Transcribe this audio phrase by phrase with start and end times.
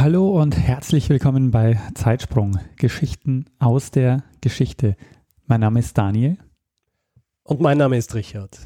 [0.00, 4.94] Hallo und herzlich willkommen bei Zeitsprung, Geschichten aus der Geschichte.
[5.48, 6.38] Mein Name ist Daniel.
[7.42, 8.60] Und mein Name ist Richard.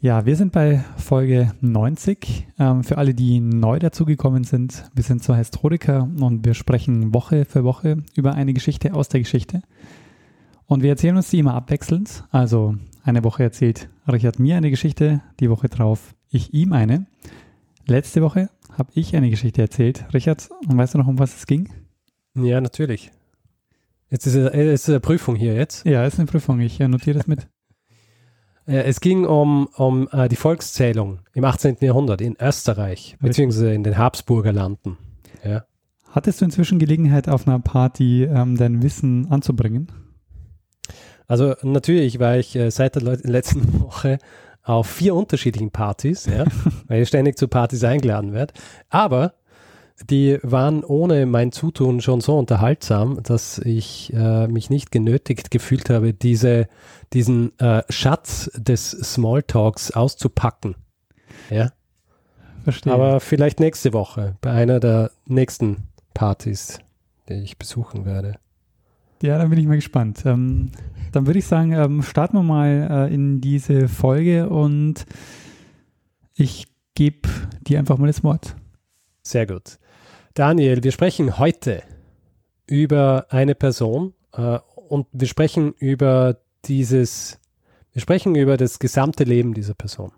[0.00, 2.48] Ja, wir sind bei Folge 90.
[2.58, 7.44] Ähm, für alle, die neu dazugekommen sind, wir sind zwei Historiker und wir sprechen Woche
[7.44, 9.62] für Woche über eine Geschichte aus der Geschichte.
[10.66, 12.24] Und wir erzählen uns die immer abwechselnd.
[12.32, 17.06] Also eine Woche erzählt Richard mir eine Geschichte, die Woche drauf ich ihm eine.
[17.86, 18.48] Letzte Woche
[18.78, 20.04] habe ich eine Geschichte erzählt.
[20.12, 21.68] Richard, weißt du noch, um was es ging?
[22.34, 23.10] Ja, natürlich.
[24.08, 25.86] Jetzt ist es eine Prüfung hier jetzt.
[25.86, 26.60] Ja, es ist eine Prüfung.
[26.60, 27.48] Ich notiere das mit.
[28.64, 31.78] Es ging um, um die Volkszählung im 18.
[31.80, 34.98] Jahrhundert in Österreich, beziehungsweise in den Habsburger Landen.
[35.44, 35.64] Ja.
[36.12, 39.90] Hattest du inzwischen Gelegenheit, auf einer Party ähm, dein Wissen anzubringen?
[41.26, 44.18] Also natürlich war ich äh, seit der letzten Woche
[44.62, 46.44] auf vier unterschiedlichen Partys, ja,
[46.88, 48.54] weil ich ständig zu Partys eingeladen werde.
[48.88, 49.34] Aber
[50.10, 55.90] die waren ohne mein Zutun schon so unterhaltsam, dass ich äh, mich nicht genötigt gefühlt
[55.90, 56.68] habe, diese,
[57.12, 60.74] diesen äh, Schatz des Smalltalks auszupacken.
[61.50, 61.70] Ja.
[62.64, 62.92] Verstehe.
[62.92, 66.78] Aber vielleicht nächste Woche bei einer der nächsten Partys,
[67.28, 68.36] die ich besuchen werde.
[69.22, 70.22] Ja, dann bin ich mal gespannt.
[70.26, 70.72] Ähm,
[71.12, 75.06] dann würde ich sagen, ähm, starten wir mal äh, in diese Folge und
[76.34, 77.28] ich gebe
[77.60, 78.56] dir einfach mal das Wort.
[79.22, 79.78] Sehr gut.
[80.34, 81.82] Daniel, wir sprechen heute
[82.66, 87.38] über eine Person äh, und wir sprechen über dieses,
[87.92, 90.12] wir sprechen über das gesamte Leben dieser Person.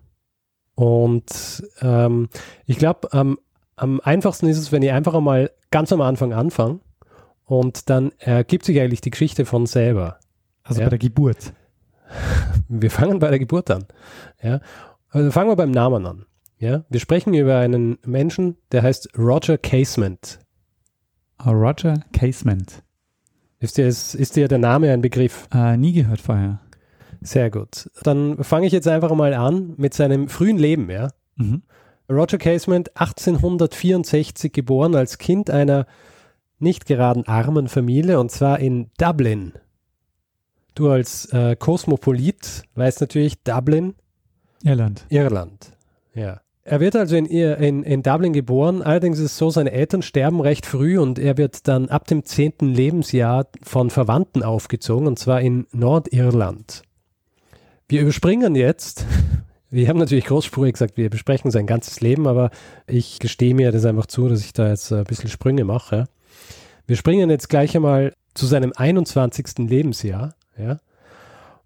[0.75, 2.29] Und ähm,
[2.65, 3.39] ich glaube, ähm,
[3.75, 6.79] am einfachsten ist es, wenn ich einfach einmal ganz am Anfang anfange
[7.45, 10.19] und dann ergibt sich eigentlich die Geschichte von selber.
[10.65, 10.87] Also ja.
[10.87, 11.53] bei der Geburt.
[12.67, 13.85] Wir fangen bei der Geburt an.
[14.41, 14.59] Ja.
[15.09, 16.25] Also fangen wir beim Namen an.
[16.57, 16.83] Ja.
[16.89, 20.39] Wir sprechen über einen Menschen, der heißt Roger Casement.
[21.45, 22.83] Uh, Roger Casement.
[23.59, 25.47] Ist dir, ist, dir der Name ein Begriff?
[25.53, 26.59] Uh, nie gehört vorher.
[27.21, 27.89] Sehr gut.
[28.03, 30.89] Dann fange ich jetzt einfach mal an mit seinem frühen Leben.
[30.89, 31.09] Ja.
[31.35, 31.61] Mhm.
[32.09, 35.85] Roger Casement, 1864 geboren als Kind einer
[36.59, 39.53] nicht geraden armen Familie und zwar in Dublin,
[40.75, 43.95] Du als äh, Kosmopolit weißt natürlich Dublin.
[44.61, 45.05] Irland.
[45.09, 45.71] Irland,
[46.13, 46.41] ja.
[46.67, 50.41] Er wird also in, in, in Dublin geboren, allerdings ist es so, seine Eltern sterben
[50.41, 55.41] recht früh und er wird dann ab dem zehnten Lebensjahr von Verwandten aufgezogen, und zwar
[55.41, 56.81] in Nordirland.
[57.87, 59.05] Wir überspringen jetzt,
[59.69, 62.49] wir haben natürlich großspurig gesagt, wir besprechen sein ganzes Leben, aber
[62.87, 66.05] ich gestehe mir das einfach zu, dass ich da jetzt ein bisschen Sprünge mache.
[66.87, 69.69] Wir springen jetzt gleich einmal zu seinem 21.
[69.69, 70.79] Lebensjahr ja?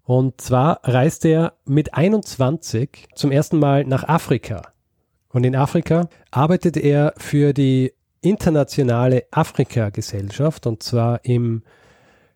[0.04, 4.62] Und zwar reist er mit 21 zum ersten Mal nach Afrika.
[5.28, 11.62] Und in Afrika arbeitet er für die internationale Afrika-Gesellschaft und zwar im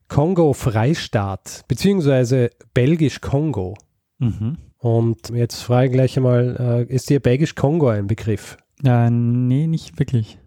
[0.09, 3.75] Kongo-Freistaat, beziehungsweise Belgisch-Kongo.
[4.19, 4.59] Mhm.
[4.79, 8.57] Und jetzt frage ich gleich einmal, äh, ist dir Belgisch-Kongo ein Begriff?
[8.85, 10.39] Äh, nee, nicht wirklich.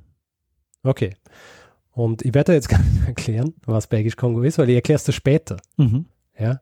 [0.84, 1.16] Okay.
[1.98, 5.14] Und ich werde jetzt gar nicht erklären, was Belgisch-Kongo ist, weil ich erkläre es dir
[5.14, 5.58] später.
[5.78, 6.06] Mhm.
[6.38, 6.62] Ja?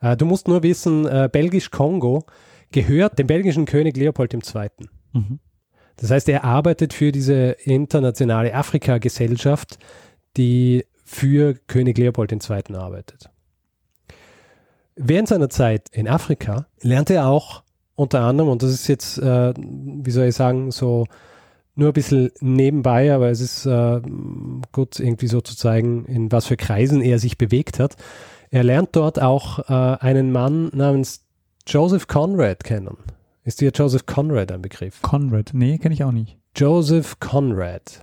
[0.00, 2.26] Äh, du musst nur wissen, äh, Belgisch-Kongo
[2.72, 4.68] gehört dem belgischen König Leopold II.
[5.12, 5.38] Mhm.
[5.96, 9.78] Das heißt, er arbeitet für diese internationale Afrika-Gesellschaft,
[10.36, 12.74] die für König Leopold II.
[12.74, 13.30] arbeitet.
[14.96, 17.62] Während seiner Zeit in Afrika lernte er auch
[17.94, 21.06] unter anderem, und das ist jetzt, äh, wie soll ich sagen, so
[21.76, 24.00] nur ein bisschen nebenbei, aber es ist äh,
[24.72, 27.96] gut, irgendwie so zu zeigen, in was für Kreisen er sich bewegt hat.
[28.50, 31.24] Er lernt dort auch äh, einen Mann namens
[31.66, 32.96] Joseph Conrad kennen.
[33.42, 35.02] Ist dir Joseph Conrad ein Begriff?
[35.02, 36.38] Conrad, nee, kenne ich auch nicht.
[36.56, 38.02] Joseph Conrad.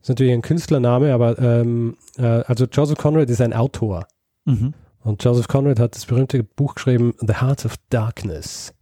[0.00, 4.06] Ist natürlich ein Künstlername, aber ähm, äh, also Joseph Conrad ist ein Autor.
[4.46, 4.72] Mhm.
[5.00, 8.72] Und Joseph Conrad hat das berühmte Buch geschrieben, The Heart of Darkness.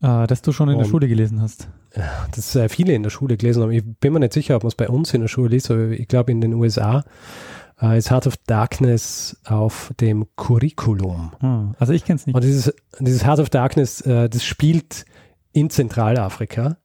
[0.00, 1.68] Ah, das du schon in der Schule gelesen hast
[2.34, 3.72] das äh, viele in der Schule gelesen haben.
[3.72, 5.90] Ich bin mir nicht sicher, ob man es bei uns in der Schule liest, aber
[5.90, 7.04] ich glaube in den USA
[7.80, 11.32] äh, ist Heart of Darkness auf dem Curriculum.
[11.40, 12.34] Hm, also ich kenne es nicht.
[12.34, 15.04] Und dieses, dieses Heart of Darkness, äh, das spielt
[15.52, 16.78] in Zentralafrika.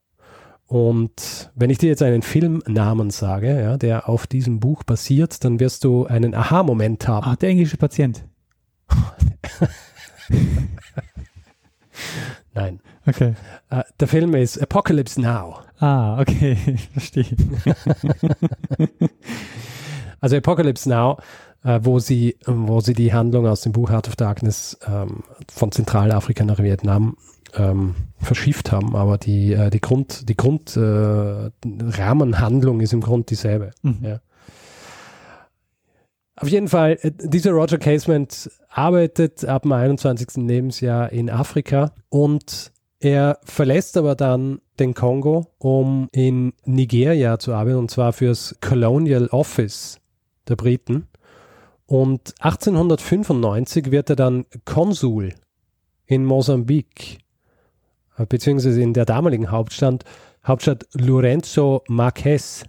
[0.66, 5.60] Und wenn ich dir jetzt einen Filmnamen sage, ja, der auf diesem Buch basiert, dann
[5.60, 7.26] wirst du einen Aha-Moment haben.
[7.26, 8.26] Ah, der englische Patient.
[12.52, 12.80] Nein.
[13.08, 13.34] Okay.
[13.72, 15.60] Uh, der Film ist Apocalypse Now.
[15.80, 16.56] Ah, okay,
[16.92, 17.24] verstehe.
[20.20, 21.18] also Apocalypse Now,
[21.64, 25.72] uh, wo sie, wo sie die Handlung aus dem Buch Heart of Darkness ähm, von
[25.72, 27.16] Zentralafrika nach Vietnam
[27.54, 33.70] ähm, verschifft haben, aber die, äh, die Grund, die Grundrahmenhandlung äh, ist im Grunde dieselbe.
[33.82, 33.98] Mhm.
[34.02, 34.20] Ja.
[36.36, 40.46] Auf jeden Fall, dieser Roger Casement arbeitet ab dem 21.
[40.46, 42.70] Lebensjahr in Afrika und
[43.00, 49.28] er verlässt aber dann den Kongo, um in Nigeria zu arbeiten, und zwar fürs Colonial
[49.28, 50.00] Office
[50.48, 51.06] der Briten.
[51.86, 55.34] Und 1895 wird er dann Konsul
[56.06, 57.18] in Mosambik,
[58.16, 60.04] äh, beziehungsweise in der damaligen Hauptstadt,
[60.44, 62.64] Hauptstadt Lorenzo Marquez.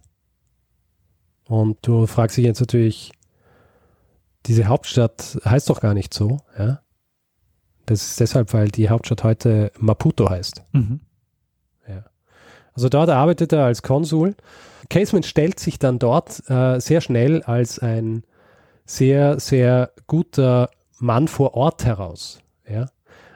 [1.46, 3.12] Und du fragst dich jetzt natürlich,
[4.46, 6.82] diese Hauptstadt heißt doch gar nicht so, ja?
[7.89, 10.63] Das ist deshalb, weil die Hauptstadt heute Maputo heißt.
[10.74, 11.00] Mhm.
[11.88, 12.06] Ja.
[12.75, 14.36] Also dort arbeitet er als Konsul.
[14.91, 18.24] Casement stellt sich dann dort äh, sehr schnell als ein
[18.86, 20.69] sehr, sehr guter
[21.00, 22.41] Mann vor Ort heraus.
[22.69, 22.91] Ja.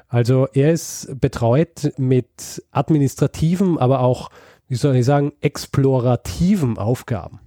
[0.07, 4.29] Also er ist betreut mit administrativen, aber auch,
[4.67, 7.39] wie soll ich sagen, explorativen Aufgaben.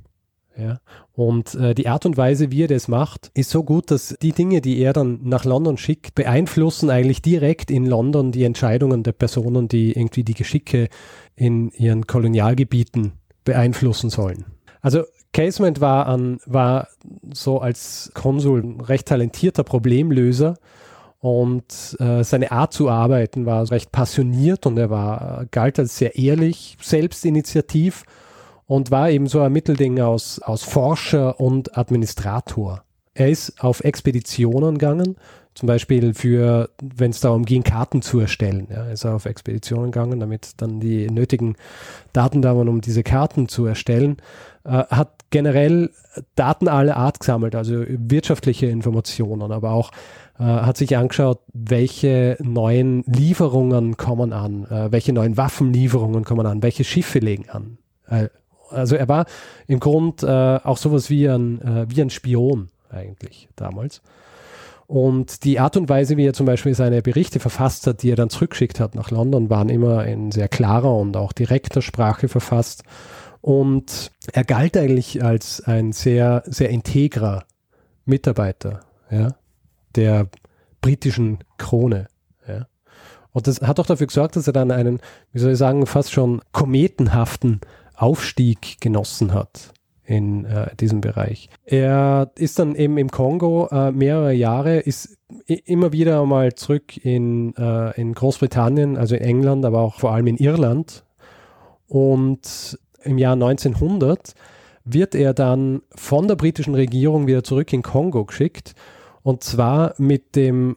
[0.57, 0.81] Ja.
[1.17, 4.33] Und äh, die Art und Weise, wie er das macht, ist so gut, dass die
[4.33, 9.13] Dinge, die er dann nach London schickt, beeinflussen eigentlich direkt in London die Entscheidungen der
[9.13, 10.89] Personen, die irgendwie die Geschicke
[11.35, 13.13] in ihren Kolonialgebieten
[13.45, 14.45] beeinflussen sollen.
[14.83, 16.89] Also Casement war, an, war
[17.33, 20.59] so als Konsul ein recht talentierter Problemlöser
[21.21, 26.19] und äh, seine Art zu arbeiten war recht passioniert und er war galt als sehr
[26.19, 28.05] ehrlich, selbstinitiativ
[28.67, 32.83] und war eben so ein Mittelding aus, aus Forscher und Administrator.
[33.15, 35.17] Er ist auf Expeditionen gegangen,
[35.55, 38.69] zum Beispiel für, wenn es darum ging, Karten zu erstellen.
[38.71, 41.57] Ja, ist er auf Expeditionen gegangen, damit dann die nötigen
[42.13, 44.19] Daten da waren, um diese Karten zu erstellen.
[44.65, 45.91] Äh, hat generell
[46.35, 49.93] Daten aller Art gesammelt, also wirtschaftliche Informationen, aber auch
[50.39, 56.63] äh, hat sich angeschaut, welche neuen Lieferungen kommen an, äh, welche neuen Waffenlieferungen kommen an,
[56.63, 57.79] welche Schiffe legen an.
[58.71, 59.27] Also er war
[59.67, 64.03] im Grund äh, auch sowas wie ein, äh, wie ein Spion eigentlich damals.
[64.87, 68.17] Und die Art und Weise, wie er zum Beispiel seine Berichte verfasst hat, die er
[68.17, 72.85] dann zurückgeschickt hat nach London, waren immer in sehr klarer und auch direkter Sprache verfasst.
[73.41, 77.45] Und er galt eigentlich als ein sehr, sehr integrer
[78.05, 78.81] Mitarbeiter
[79.11, 79.35] ja,
[79.97, 80.29] der
[80.81, 82.07] britischen Krone.
[82.47, 82.67] Ja.
[83.33, 85.01] Und das hat auch dafür gesorgt, dass er dann einen,
[85.33, 87.61] wie soll ich sagen, fast schon kometenhaften
[87.97, 89.73] Aufstieg genossen hat
[90.05, 91.49] in äh, diesem Bereich.
[91.65, 97.55] Er ist dann eben im Kongo äh, mehrere Jahre, ist immer wieder mal zurück in,
[97.57, 101.05] äh, in Großbritannien, also in England, aber auch vor allem in Irland.
[101.89, 104.35] Und im Jahr 1900
[104.85, 108.75] wird er dann von der britischen Regierung wieder zurück in Kongo geschickt.
[109.23, 110.77] Und zwar mit dem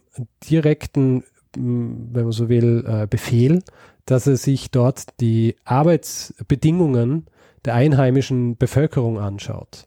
[0.50, 1.22] direkten,
[1.54, 3.62] wenn man so will, äh, Befehl,
[4.10, 7.26] dass er sich dort die Arbeitsbedingungen
[7.64, 9.84] der einheimischen Bevölkerung anschaut.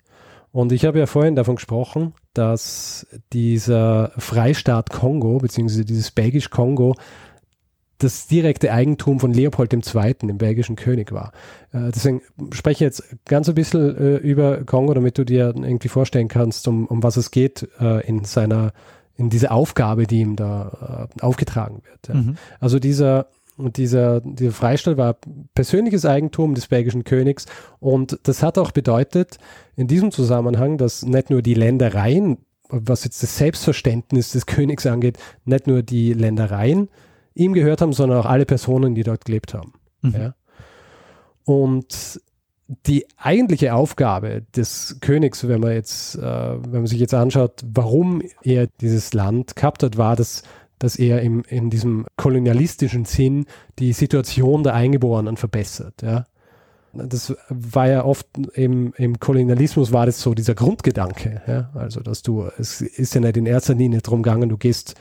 [0.53, 6.95] Und ich habe ja vorhin davon gesprochen, dass dieser Freistaat Kongo, beziehungsweise dieses Belgisch Kongo,
[7.97, 11.31] das direkte Eigentum von Leopold II., dem belgischen König war.
[11.71, 12.21] Äh, deswegen
[12.51, 16.67] spreche ich jetzt ganz ein bisschen äh, über Kongo, damit du dir irgendwie vorstellen kannst,
[16.67, 18.73] um, um was es geht äh, in seiner,
[19.15, 22.15] in dieser Aufgabe, die ihm da aufgetragen wird.
[22.15, 22.35] Mhm.
[22.59, 25.17] Also dieser und dieser, dieser Freistaat war
[25.53, 27.45] persönliches Eigentum des belgischen Königs.
[27.79, 29.37] Und das hat auch bedeutet,
[29.75, 32.37] in diesem Zusammenhang, dass nicht nur die Ländereien,
[32.69, 36.89] was jetzt das Selbstverständnis des Königs angeht, nicht nur die Ländereien
[37.35, 39.73] ihm gehört haben, sondern auch alle Personen, die dort gelebt haben.
[40.01, 40.13] Mhm.
[40.13, 40.35] Ja.
[41.45, 42.21] Und
[42.87, 48.21] die eigentliche Aufgabe des Königs, wenn man jetzt, äh, wenn man sich jetzt anschaut, warum
[48.41, 50.43] er dieses Land gehabt hat, war das
[50.83, 53.45] dass er im, in diesem kolonialistischen Sinn
[53.79, 56.01] die Situation der Eingeborenen verbessert.
[56.01, 56.25] Ja.
[56.91, 61.41] Das war ja oft im, im Kolonialismus war das so dieser Grundgedanke.
[61.47, 61.69] Ja.
[61.73, 64.95] Also, dass du, es ist ja nicht in erster Linie darum gegangen, du gehst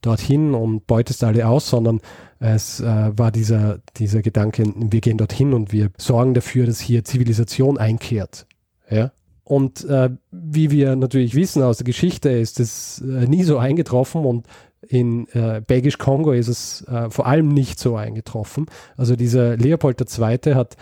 [0.00, 2.00] dorthin und beutest alle aus, sondern
[2.40, 7.04] es äh, war dieser, dieser Gedanke, wir gehen dorthin und wir sorgen dafür, dass hier
[7.04, 8.46] Zivilisation einkehrt.
[8.88, 9.12] Ja.
[9.44, 14.24] Und äh, wie wir natürlich wissen aus der Geschichte, ist das äh, nie so eingetroffen
[14.24, 14.46] und
[14.88, 18.66] In äh, Belgisch-Kongo ist es äh, vor allem nicht so eingetroffen.
[18.96, 20.54] Also dieser Leopold II.
[20.54, 20.76] hat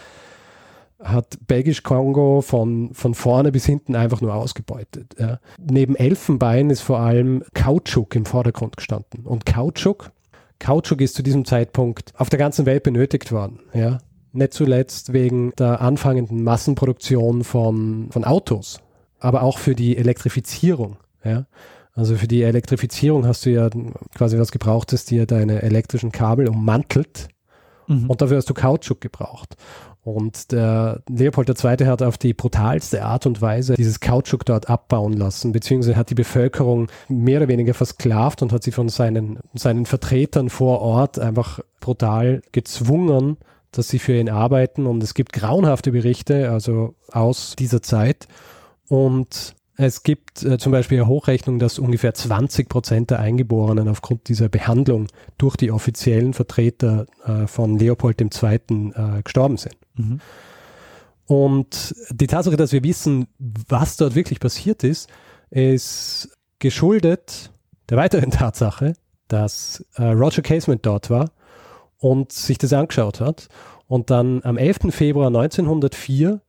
[1.02, 5.14] hat Belgisch-Kongo von, von vorne bis hinten einfach nur ausgebeutet.
[5.18, 5.40] Ja.
[5.58, 9.24] Neben Elfenbein ist vor allem Kautschuk im Vordergrund gestanden.
[9.24, 10.10] Und Kautschuk,
[10.58, 13.60] Kautschuk ist zu diesem Zeitpunkt auf der ganzen Welt benötigt worden.
[13.74, 13.98] Ja.
[14.32, 18.80] Nicht zuletzt wegen der anfangenden Massenproduktion von, von Autos,
[19.18, 20.96] aber auch für die Elektrifizierung.
[21.24, 21.46] Ja.
[21.96, 23.70] Also für die Elektrifizierung hast du ja
[24.14, 27.28] quasi was gebraucht, das dir deine elektrischen Kabel ummantelt.
[27.86, 28.10] Mhm.
[28.10, 29.56] Und dafür hast du Kautschuk gebraucht.
[30.02, 31.86] Und der Leopold II.
[31.86, 36.14] hat auf die brutalste Art und Weise dieses Kautschuk dort abbauen lassen, beziehungsweise hat die
[36.14, 41.58] Bevölkerung mehr oder weniger versklavt und hat sie von seinen, seinen Vertretern vor Ort einfach
[41.80, 43.38] brutal gezwungen,
[43.72, 44.86] dass sie für ihn arbeiten.
[44.86, 48.28] Und es gibt grauenhafte Berichte, also aus dieser Zeit.
[48.88, 54.28] Und es gibt äh, zum Beispiel eine Hochrechnung, dass ungefähr 20 Prozent der Eingeborenen aufgrund
[54.28, 58.60] dieser Behandlung durch die offiziellen Vertreter äh, von Leopold II.
[58.94, 59.76] Äh, gestorben sind.
[59.94, 60.20] Mhm.
[61.26, 65.10] Und die Tatsache, dass wir wissen, was dort wirklich passiert ist,
[65.50, 67.50] ist geschuldet
[67.90, 68.94] der weiteren Tatsache,
[69.28, 71.30] dass äh, Roger Casement dort war
[71.98, 73.48] und sich das angeschaut hat
[73.88, 74.90] und dann am 11.
[74.90, 76.40] Februar 1904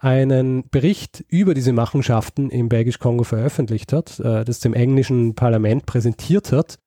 [0.00, 6.52] einen Bericht über diese Machenschaften im Belgisch-Kongo veröffentlicht hat, äh, das dem englischen Parlament präsentiert
[6.52, 6.78] hat.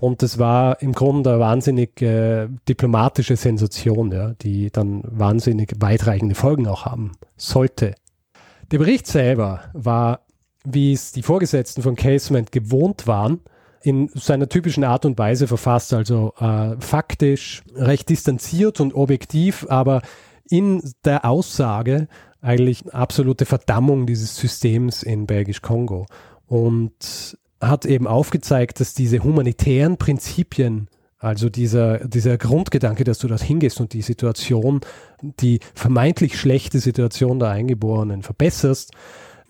[0.00, 6.34] Und das war im Grunde eine wahnsinnig äh, diplomatische Sensation, ja, die dann wahnsinnig weitreichende
[6.34, 7.94] Folgen auch haben sollte.
[8.72, 10.20] Der Bericht selber war,
[10.64, 13.40] wie es die Vorgesetzten von Casement gewohnt waren,
[13.82, 20.00] in seiner typischen Art und Weise verfasst, also äh, faktisch, recht distanziert und objektiv, aber
[20.48, 22.08] in der Aussage
[22.44, 26.06] eigentlich absolute Verdammung dieses Systems in Belgisch-Kongo
[26.46, 33.42] und hat eben aufgezeigt, dass diese humanitären Prinzipien, also dieser, dieser Grundgedanke, dass du dort
[33.42, 34.80] hingehst und die Situation,
[35.22, 38.92] die vermeintlich schlechte Situation der Eingeborenen verbesserst,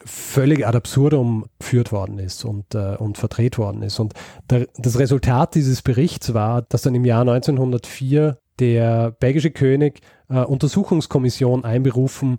[0.05, 3.99] völlig ad absurdum geführt worden ist und, äh, und verdreht worden ist.
[3.99, 4.13] Und
[4.51, 10.41] der, das Resultat dieses Berichts war, dass dann im Jahr 1904 der belgische König äh,
[10.41, 12.37] Untersuchungskommission einberufen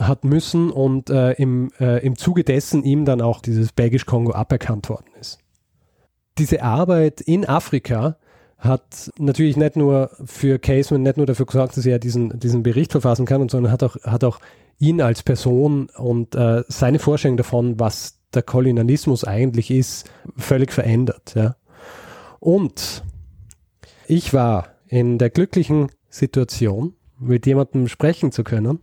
[0.00, 4.88] hat müssen und äh, im, äh, im Zuge dessen ihm dann auch dieses Belgisch-Kongo aberkannt
[4.88, 5.38] worden ist.
[6.38, 8.16] Diese Arbeit in Afrika
[8.58, 12.92] hat natürlich nicht nur für Caseman nicht nur dafür gesorgt, dass er diesen, diesen Bericht
[12.92, 14.38] verfassen kann, sondern hat auch, hat auch
[14.78, 21.34] ihn als Person und äh, seine Vorstellung davon, was der Kolonialismus eigentlich ist, völlig verändert.
[21.34, 21.56] Ja.
[22.38, 23.02] Und
[24.06, 28.80] ich war in der glücklichen Situation, mit jemandem sprechen zu können,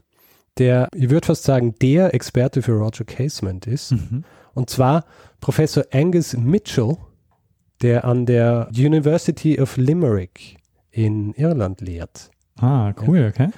[0.57, 3.91] der, ich würde fast sagen, der Experte für Roger Casement ist.
[3.91, 4.23] Mhm.
[4.53, 5.05] Und zwar
[5.39, 6.97] Professor Angus Mitchell,
[7.81, 10.57] der an der University of Limerick
[10.89, 12.31] in Irland lehrt.
[12.59, 13.27] Ah, cool, ja.
[13.27, 13.49] okay.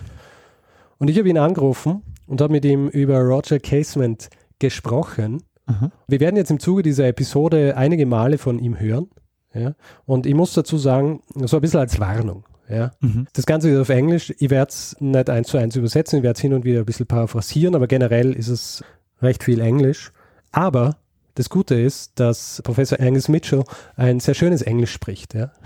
[0.97, 4.29] Und ich habe ihn angerufen und habe mit ihm über Roger Casement
[4.59, 5.41] gesprochen.
[5.65, 5.91] Aha.
[6.07, 9.07] Wir werden jetzt im Zuge dieser Episode einige Male von ihm hören.
[9.53, 9.75] Ja?
[10.05, 12.43] Und ich muss dazu sagen, so ein bisschen als Warnung.
[12.69, 12.91] Ja.
[12.99, 13.27] Mhm.
[13.33, 14.33] Das Ganze ist auf Englisch.
[14.37, 16.85] Ich werde es nicht eins zu eins übersetzen, ich werde es hin und wieder ein
[16.85, 18.83] bisschen paraphrasieren, aber generell ist es
[19.21, 20.11] recht viel Englisch.
[20.51, 20.97] Aber
[21.35, 23.63] das Gute ist, dass Professor Angus Mitchell
[23.95, 25.33] ein sehr schönes Englisch spricht.
[25.33, 25.51] Ja.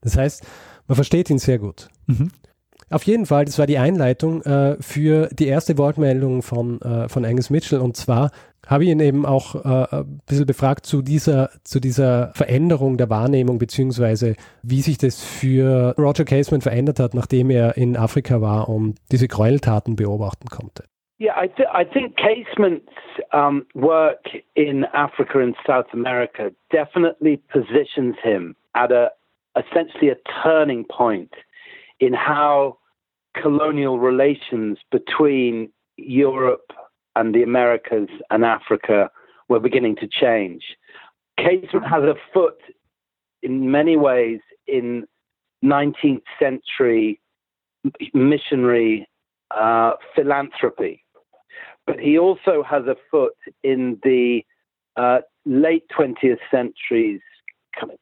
[0.00, 0.44] Das heißt,
[0.86, 1.88] man versteht ihn sehr gut.
[2.06, 2.30] Mhm.
[2.90, 7.24] Auf jeden Fall, das war die Einleitung äh, für die erste Wortmeldung von, äh, von
[7.24, 8.30] Angus Mitchell und zwar
[8.66, 13.08] habe ich ihn eben auch äh, ein bisschen befragt zu dieser, zu dieser Veränderung der
[13.08, 18.68] Wahrnehmung, beziehungsweise wie sich das für Roger Casement verändert hat, nachdem er in Afrika war
[18.68, 20.84] und diese Gräueltaten beobachten konnte.
[21.20, 22.92] Yeah, I, th I think Casement's
[23.32, 24.20] um, work
[24.54, 29.10] in Africa and South America definitely positions him at a
[29.56, 31.32] essentially a turning point
[32.00, 32.78] in how
[33.40, 36.72] colonial relations between Europe
[37.16, 39.10] and the Americas and Africa
[39.48, 40.62] were beginning to change.
[41.38, 42.60] Casement has a foot
[43.42, 45.06] in many ways in
[45.64, 47.20] 19th century
[48.12, 49.08] missionary
[49.52, 51.04] uh, philanthropy,
[51.86, 54.42] but he also has a foot in the
[54.96, 57.20] uh, late 20th century's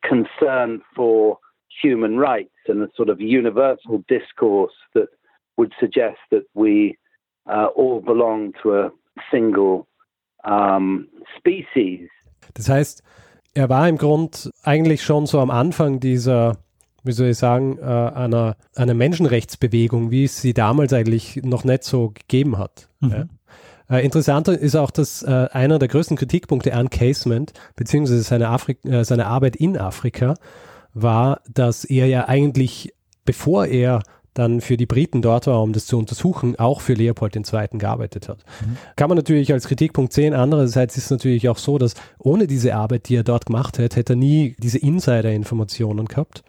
[0.02, 1.38] concern for
[1.82, 5.08] human rights and a sort of universal discourse that
[5.56, 6.96] would suggest that we
[7.46, 8.92] uh, all belong to a
[9.30, 9.86] single
[10.44, 12.08] um, species.
[12.54, 13.02] Das heißt,
[13.54, 16.58] er war im Grund eigentlich schon so am Anfang dieser,
[17.04, 21.84] wie soll ich sagen, äh, einer, einer Menschenrechtsbewegung, wie es sie damals eigentlich noch nicht
[21.84, 22.88] so gegeben hat.
[23.00, 23.10] Mhm.
[23.10, 23.24] Ja.
[23.88, 28.76] Äh, interessanter ist auch, dass äh, einer der größten Kritikpunkte an Casement, beziehungsweise seine, Afri
[28.84, 30.34] äh, seine Arbeit in Afrika,
[30.96, 32.92] war, dass er ja eigentlich,
[33.24, 34.02] bevor er
[34.34, 37.78] dann für die Briten dort war, um das zu untersuchen, auch für Leopold II.
[37.78, 38.44] gearbeitet hat.
[38.60, 38.76] Mhm.
[38.96, 40.34] Kann man natürlich als Kritikpunkt sehen.
[40.34, 43.96] Andererseits ist es natürlich auch so, dass ohne diese Arbeit, die er dort gemacht hat,
[43.96, 46.42] hätte er nie diese Insider-Informationen gehabt,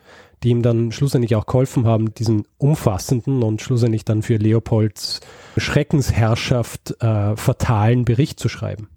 [0.43, 5.21] die ihm dann schlussendlich auch geholfen haben, diesen umfassenden und schlussendlich dann für Leopolds
[5.55, 8.89] Schreckensherrschaft äh, fatalen Bericht zu schreiben.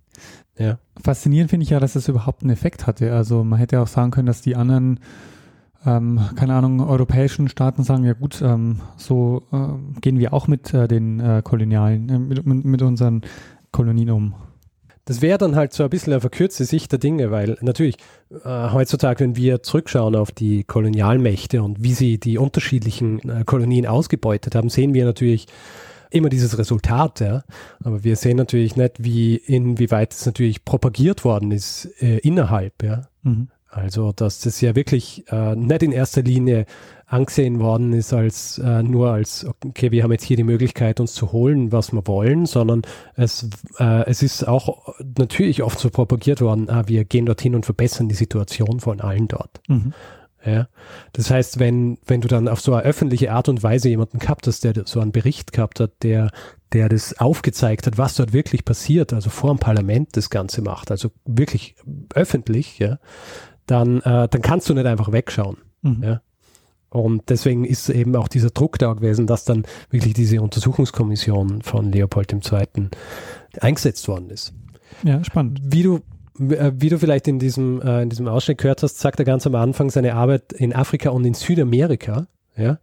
[0.58, 0.78] Ja.
[1.02, 3.14] Faszinierend finde ich ja, dass es überhaupt einen Effekt hatte.
[3.14, 5.00] Also man hätte auch sagen können, dass die anderen
[5.86, 10.74] ähm, keine Ahnung, europäischen Staaten sagen, ja gut, ähm, so äh, gehen wir auch mit
[10.74, 13.22] äh, den äh, Kolonialen, äh, mit, mit, unseren
[13.72, 14.34] Kolonien um.
[15.06, 17.96] Das wäre dann halt so ein bisschen eine verkürzte Sicht der Dinge, weil natürlich
[18.44, 23.86] äh, heutzutage, wenn wir zurückschauen auf die Kolonialmächte und wie sie die unterschiedlichen äh, Kolonien
[23.86, 25.46] ausgebeutet haben, sehen wir natürlich
[26.10, 27.44] immer dieses Resultat, ja.
[27.82, 33.02] Aber wir sehen natürlich nicht, wie inwieweit es natürlich propagiert worden ist innerhalb, ja.
[33.22, 33.48] Mhm.
[33.70, 36.66] Also, dass das ja wirklich äh, nicht in erster Linie
[37.06, 41.14] angesehen worden ist als äh, nur als, okay, wir haben jetzt hier die Möglichkeit, uns
[41.14, 42.82] zu holen, was wir wollen, sondern
[43.14, 43.48] es,
[43.78, 48.08] äh, es ist auch natürlich oft so propagiert worden, ah, wir gehen dorthin und verbessern
[48.08, 49.60] die Situation von allen dort.
[49.68, 49.92] Mhm.
[50.44, 50.68] Ja.
[51.12, 54.46] Das heißt, wenn, wenn du dann auf so eine öffentliche Art und Weise jemanden gehabt
[54.46, 56.30] hast, der so einen Bericht gehabt hat, der,
[56.72, 60.90] der das aufgezeigt hat, was dort wirklich passiert, also vor dem Parlament das Ganze macht,
[60.90, 61.74] also wirklich
[62.14, 62.98] öffentlich, ja,
[63.70, 65.58] dann, äh, dann kannst du nicht einfach wegschauen.
[65.82, 66.02] Mhm.
[66.02, 66.20] Ja?
[66.90, 71.92] Und deswegen ist eben auch dieser Druck da gewesen, dass dann wirklich diese Untersuchungskommission von
[71.92, 72.88] Leopold II.
[73.60, 74.52] eingesetzt worden ist.
[75.04, 75.60] Ja, spannend.
[75.62, 76.00] Wie du,
[76.40, 79.46] äh, wie du vielleicht in diesem, äh, in diesem Ausschnitt gehört hast, sagt er ganz
[79.46, 82.26] am Anfang seine Arbeit in Afrika und in Südamerika.
[82.56, 82.80] Ja?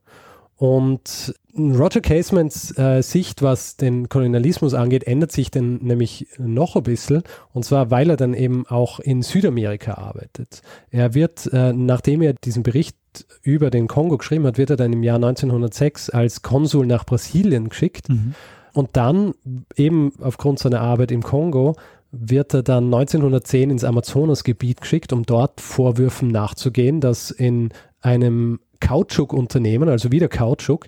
[0.55, 6.83] Und Roger Casements äh, Sicht, was den Kolonialismus angeht, ändert sich dann nämlich noch ein
[6.83, 7.23] bisschen.
[7.53, 10.61] Und zwar, weil er dann eben auch in Südamerika arbeitet.
[10.91, 12.95] Er wird, äh, nachdem er diesen Bericht
[13.41, 17.69] über den Kongo geschrieben hat, wird er dann im Jahr 1906 als Konsul nach Brasilien
[17.69, 18.09] geschickt.
[18.09, 18.35] Mhm.
[18.73, 19.33] Und dann
[19.75, 21.75] eben aufgrund seiner Arbeit im Kongo
[22.11, 27.69] wird er dann 1910 ins Amazonasgebiet geschickt, um dort Vorwürfen nachzugehen, dass in
[28.01, 30.85] einem Kautschuk-Unternehmen, also wieder Kautschuk,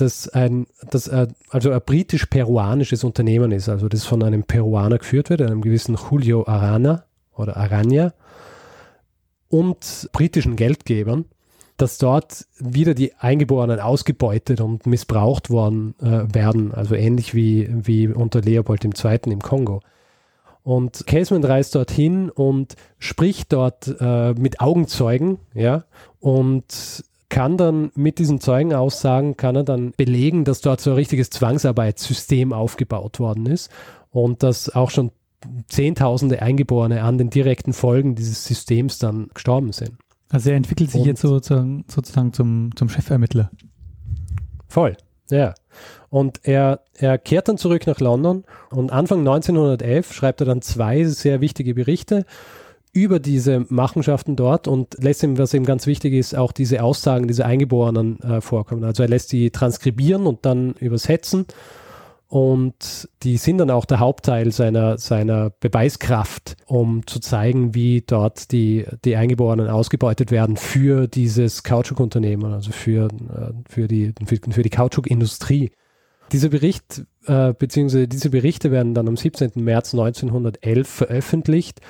[0.00, 5.30] das ein, das äh, also ein britisch-peruanisches Unternehmen ist, also das von einem Peruaner geführt
[5.30, 8.12] wird, einem gewissen Julio Arana oder Aranya
[9.48, 11.24] und britischen Geldgebern,
[11.76, 18.08] dass dort wieder die Eingeborenen ausgebeutet und missbraucht worden äh, werden, also ähnlich wie, wie
[18.08, 19.18] unter Leopold II.
[19.26, 19.80] im Kongo.
[20.62, 25.84] Und Casement reist dorthin und spricht dort äh, mit Augenzeugen, ja,
[26.20, 31.30] und kann dann mit diesen Zeugenaussagen, kann er dann belegen, dass dort so ein richtiges
[31.30, 33.70] Zwangsarbeitssystem aufgebaut worden ist
[34.10, 35.12] und dass auch schon
[35.68, 39.92] Zehntausende Eingeborene an den direkten Folgen dieses Systems dann gestorben sind.
[40.28, 43.50] Also er entwickelt sich und jetzt sozusagen, sozusagen zum, zum Chefermittler.
[44.68, 44.98] Voll,
[45.30, 45.54] ja.
[46.10, 51.04] Und er, er kehrt dann zurück nach London und Anfang 1911 schreibt er dann zwei
[51.04, 52.26] sehr wichtige Berichte
[52.92, 57.28] über diese Machenschaften dort und lässt ihm, was ihm ganz wichtig ist, auch diese Aussagen
[57.28, 58.84] dieser Eingeborenen äh, vorkommen.
[58.84, 61.46] Also er lässt die transkribieren und dann übersetzen
[62.30, 68.52] und die sind dann auch der Hauptteil seiner, seiner Beweiskraft, um zu zeigen, wie dort
[68.52, 74.70] die, die Eingeborenen ausgebeutet werden für dieses Kautschukunternehmen, also für, äh, für die, für, die
[74.70, 75.72] Kautschukindustrie.
[76.30, 79.50] Dieser Bericht, äh, beziehungsweise diese Berichte werden dann am 17.
[79.56, 81.80] März 1911 veröffentlicht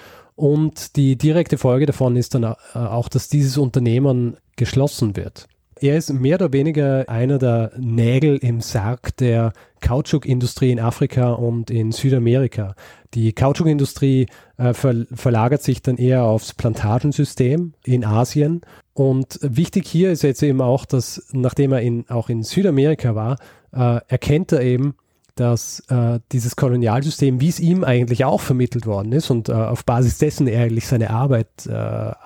[0.41, 5.49] und die direkte Folge davon ist dann äh, auch, dass dieses Unternehmen geschlossen wird.
[5.79, 11.71] Er ist mehr oder weniger einer der Nägel im Sarg der Kautschukindustrie in Afrika und
[11.71, 12.75] in Südamerika.
[13.13, 18.63] Die Kautschukindustrie äh, ver verlagert sich dann eher aufs Plantagensystem in Asien.
[18.95, 23.37] Und wichtig hier ist jetzt eben auch, dass nachdem er in, auch in Südamerika war,
[23.75, 24.95] äh, erkennt er eben,
[25.35, 29.85] dass äh, dieses Kolonialsystem, wie es ihm eigentlich auch vermittelt worden ist und äh, auf
[29.85, 31.73] Basis dessen er eigentlich seine Arbeit äh,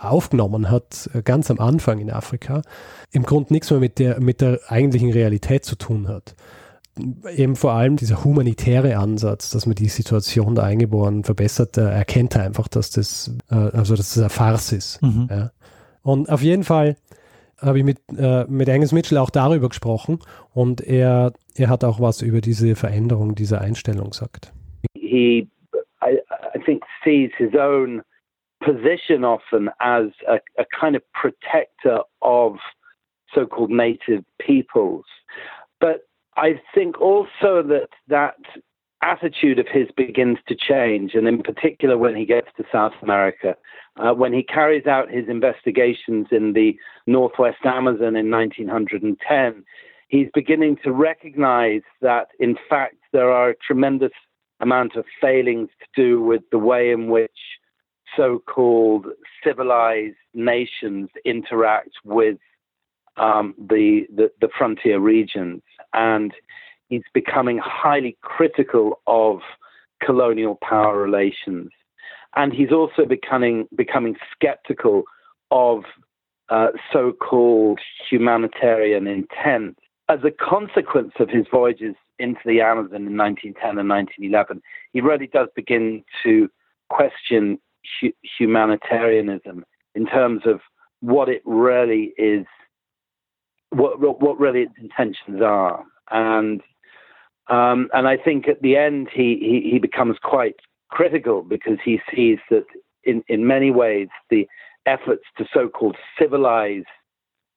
[0.01, 2.63] aufgenommen hat, äh, ganz am Anfang in Afrika,
[3.13, 6.35] im Grunde nichts mehr mit der, mit der eigentlichen Realität zu tun hat.
[7.35, 12.37] Eben vor allem dieser humanitäre Ansatz, dass man die Situation der Eingeborenen verbessert, er erkennt
[12.37, 15.03] einfach, dass das, äh, also dass das eine Farce ist.
[15.03, 15.29] Mhm.
[15.31, 15.51] Ja.
[16.03, 16.97] Und auf jeden Fall
[17.65, 20.19] habe ich mit, äh, mit Angus Mitchell auch darüber gesprochen
[20.55, 24.53] und er, er hat auch was über diese Veränderung dieser Einstellung gesagt.
[24.95, 25.49] He,
[26.03, 26.19] I,
[26.55, 28.03] I think, sees his own
[28.61, 32.59] position often as a, a kind of protector of
[33.35, 35.05] so-called native peoples.
[35.81, 38.37] But I think also that that
[39.05, 43.57] attitude of his begins to change, and in particular when he gets to South America.
[43.97, 49.65] Uh, when he carries out his investigations in the Northwest Amazon in 1910,
[50.09, 54.13] he's beginning to recognize that, in fact, there are a tremendous
[54.61, 57.39] amount of failings to do with the way in which
[58.17, 59.07] so called
[59.45, 62.39] civilized nations interact with
[63.17, 65.63] um, the, the, the frontier regions.
[65.93, 66.33] And
[66.89, 69.41] he's becoming highly critical of
[70.03, 71.71] colonial power relations.
[72.37, 75.05] And he's also becoming, becoming skeptical
[75.51, 75.85] of
[76.49, 79.79] uh, so called humanitarian intent.
[80.09, 84.61] As a consequence of his voyages into the Amazon in 1910 and 1911,
[84.93, 86.49] he really does begin to
[86.91, 87.59] question
[88.01, 90.61] hu- humanitarianism in terms of
[91.01, 92.47] what it really is,
[93.71, 95.85] what, what really its intentions are.
[96.11, 96.61] And
[97.49, 100.57] um, and I think at the end he, he, he becomes quite
[100.91, 102.65] critical because he sees that
[103.03, 104.47] in, in many ways the
[104.87, 106.85] efforts to so-called civilize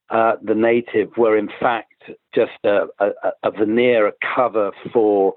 [0.10, 3.10] uh, the native were in fact just a, a,
[3.43, 5.34] a veneer, a cover for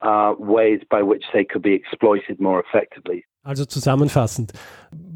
[0.00, 3.24] uh, ways by which they could be exploited more effectively.
[3.44, 4.52] Also zusammenfassend,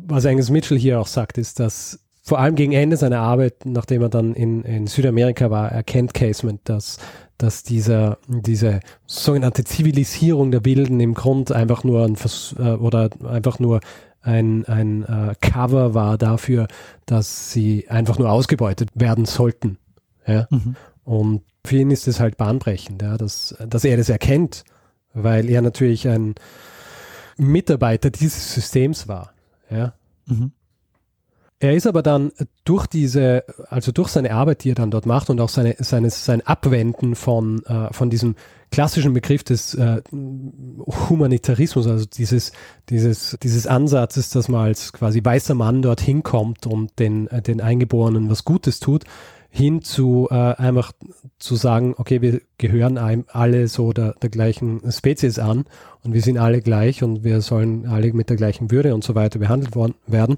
[0.06, 1.98] was Angus Mitchell hier auch sagt, ist, dass
[2.30, 6.60] vor allem gegen Ende seiner Arbeit, nachdem er dann in, in Südamerika war, erkennt Casement,
[6.62, 6.98] dass,
[7.38, 13.10] dass dieser, diese sogenannte Zivilisierung der Wilden im Grund einfach nur ein Vers äh, oder
[13.28, 13.80] einfach nur
[14.22, 16.68] ein, ein äh, Cover war dafür,
[17.04, 19.78] dass sie einfach nur ausgebeutet werden sollten.
[20.24, 20.46] Ja?
[20.50, 20.76] Mhm.
[21.02, 24.62] Und für ihn ist es halt bahnbrechend, ja, dass, dass er das erkennt,
[25.14, 26.36] weil er natürlich ein
[27.36, 29.32] Mitarbeiter dieses Systems war.
[29.68, 29.94] Ja.
[30.26, 30.52] Mhm.
[31.62, 32.32] Er ist aber dann
[32.64, 36.08] durch diese, also durch seine Arbeit, die er dann dort macht und auch seine, seine,
[36.08, 38.34] sein Abwenden von, äh, von diesem
[38.70, 42.52] klassischen Begriff des äh, Humanitarismus, also dieses,
[42.88, 48.30] dieses, dieses Ansatzes, dass man als quasi weißer Mann dorthin kommt und den, den Eingeborenen
[48.30, 49.04] was Gutes tut,
[49.50, 50.92] hin zu äh, einfach
[51.38, 55.64] zu sagen, okay, wir gehören einem alle so der, der gleichen Spezies an
[56.04, 59.14] und wir sind alle gleich und wir sollen alle mit der gleichen Würde und so
[59.14, 60.36] weiter behandelt worden, werden,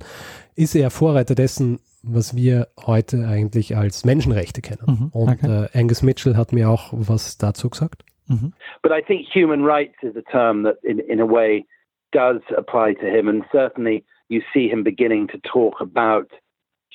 [0.57, 4.83] ist er Vorreiter dessen, was wir heute eigentlich als Menschenrechte kennen.
[4.87, 5.69] Mhm, und okay.
[5.73, 8.03] äh, Angus Mitchell hat mir auch was dazu gesagt.
[8.29, 8.55] Mhm.
[8.83, 11.67] But I think human rights is a term that in, in a way
[12.13, 16.29] does apply to him and certainly you see him beginning to talk about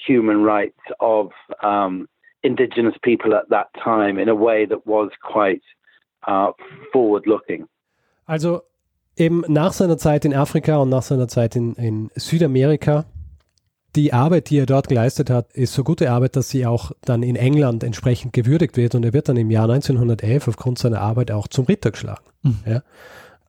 [0.06, 1.32] human rights of
[1.64, 2.08] um,
[2.44, 5.64] indigenous people at that time in a way that was quite
[6.28, 6.52] uh,
[6.92, 7.68] forward looking.
[8.26, 8.62] Also
[9.16, 13.06] eben nach seiner Zeit in Afrika und nach seiner Zeit in, in Südamerika,
[13.96, 17.24] die Arbeit, die er dort geleistet hat, ist so gute Arbeit, dass sie auch dann
[17.24, 21.32] in England entsprechend gewürdigt wird und er wird dann im Jahr 1911 aufgrund seiner Arbeit
[21.32, 22.24] auch zum Ritter geschlagen.
[22.44, 22.60] Mhm.
[22.66, 22.82] Ja.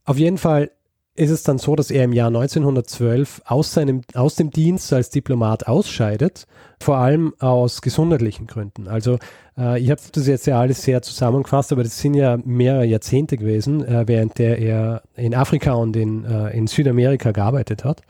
[0.04, 0.70] Auf jeden Fall
[1.18, 5.10] ist es dann so, dass er im Jahr 1912 aus, seinem, aus dem Dienst als
[5.10, 6.46] Diplomat ausscheidet,
[6.80, 8.86] vor allem aus gesundheitlichen Gründen.
[8.86, 9.18] Also
[9.58, 13.36] äh, ich habe das jetzt ja alles sehr zusammengefasst, aber das sind ja mehrere Jahrzehnte
[13.36, 18.02] gewesen, äh, während der er in Afrika und in, äh, in Südamerika gearbeitet hat.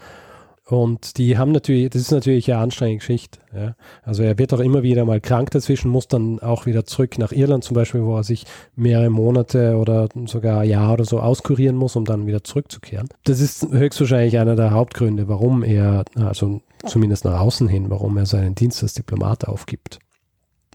[0.71, 3.39] Und die haben natürlich, das ist natürlich eine anstrengende Geschichte.
[3.55, 3.75] Ja.
[4.03, 7.33] Also er wird auch immer wieder mal krank dazwischen, muss dann auch wieder zurück nach
[7.33, 8.45] Irland zum Beispiel, wo er sich
[8.77, 13.09] mehrere Monate oder sogar ein Jahr oder so auskurieren muss, um dann wieder zurückzukehren.
[13.25, 18.27] Das ist höchstwahrscheinlich einer der Hauptgründe, warum er, also zumindest nach außen hin, warum er
[18.27, 20.01] seinen Dienst als Diplomat aufgibt.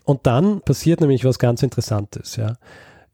[0.06, 2.56] Und dann passiert nämlich was ganz Interessantes, ja.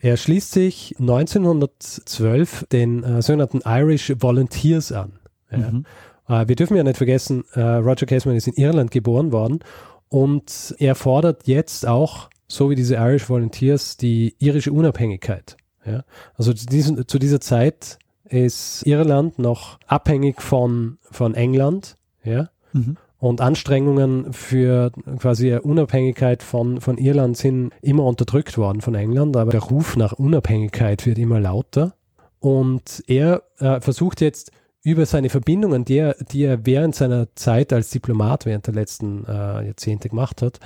[0.01, 5.19] Er schließt sich 1912 den äh, sogenannten Irish Volunteers an.
[5.51, 5.57] Ja.
[5.57, 5.85] Mhm.
[6.29, 9.59] Äh, wir dürfen ja nicht vergessen, äh, Roger Caseman ist in Irland geboren worden
[10.07, 15.57] und er fordert jetzt auch, so wie diese Irish Volunteers, die irische Unabhängigkeit.
[15.85, 16.03] Ja?
[16.35, 21.97] Also zu, diesen, zu dieser Zeit ist Irland noch abhängig von, von England.
[22.23, 22.49] Ja?
[22.73, 22.97] Mhm.
[23.19, 29.51] Und Anstrengungen für quasi Unabhängigkeit von, von Irland sind immer unterdrückt worden von England, aber
[29.51, 31.93] der Ruf nach Unabhängigkeit wird immer lauter.
[32.39, 34.51] Und er äh, versucht jetzt
[34.83, 39.25] über seine Verbindungen, die er, die er während seiner Zeit als Diplomat während der letzten
[39.25, 40.59] äh, Jahrzehnte gemacht hat,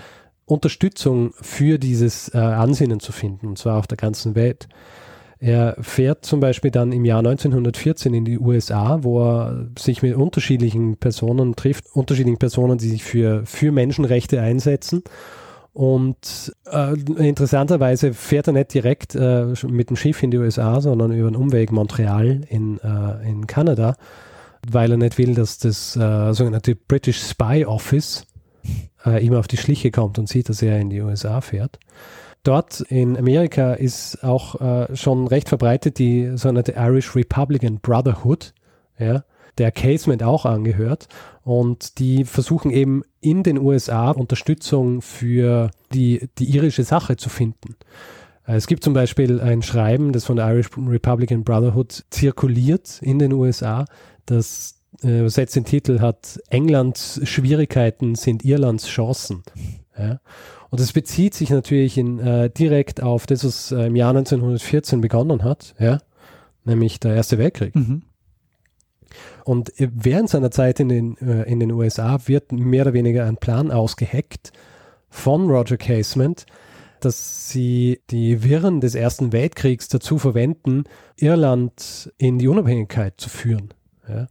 [0.45, 4.67] Unterstützung für dieses äh, Ansinnen zu finden, und zwar auf der ganzen Welt.
[5.39, 10.15] Er fährt zum Beispiel dann im Jahr 1914 in die USA, wo er sich mit
[10.15, 15.03] unterschiedlichen Personen trifft, unterschiedlichen Personen, die sich für, für Menschenrechte einsetzen
[15.73, 21.11] und äh, interessanterweise fährt er nicht direkt äh, mit dem Schiff in die USA, sondern
[21.11, 23.95] über einen Umweg Montreal in, äh, in Kanada,
[24.69, 28.27] weil er nicht will, dass das äh, sogenannte British Spy Office
[29.03, 31.79] äh, ihm auf die Schliche kommt und sieht, dass er in die USA fährt.
[32.43, 38.53] dort in Amerika ist auch äh, schon recht verbreitet die sogenannte Irish Republican Brotherhood,
[38.99, 39.23] ja,
[39.57, 41.07] der Casement auch angehört.
[41.43, 47.75] Und die versuchen eben in den USA Unterstützung für die, die irische Sache zu finden.
[48.47, 53.19] Äh, es gibt zum Beispiel ein Schreiben, das von der Irish Republican Brotherhood zirkuliert in
[53.19, 53.85] den USA,
[54.25, 59.43] das äh, setzt den Titel hat Englands Schwierigkeiten sind Irlands Chancen.
[59.97, 60.19] Ja?
[60.69, 65.01] Und es bezieht sich natürlich in, äh, direkt auf das, was äh, im Jahr 1914
[65.01, 65.99] begonnen hat, ja?
[66.63, 67.75] nämlich der Erste Weltkrieg.
[67.75, 68.03] Mhm.
[69.45, 73.37] Und während seiner Zeit in den, äh, in den USA wird mehr oder weniger ein
[73.37, 74.51] Plan ausgeheckt
[75.09, 76.45] von Roger Casement,
[76.99, 80.85] dass sie die Wirren des Ersten Weltkriegs dazu verwenden,
[81.17, 83.73] Irland in die Unabhängigkeit zu führen.
[84.07, 84.27] Ja.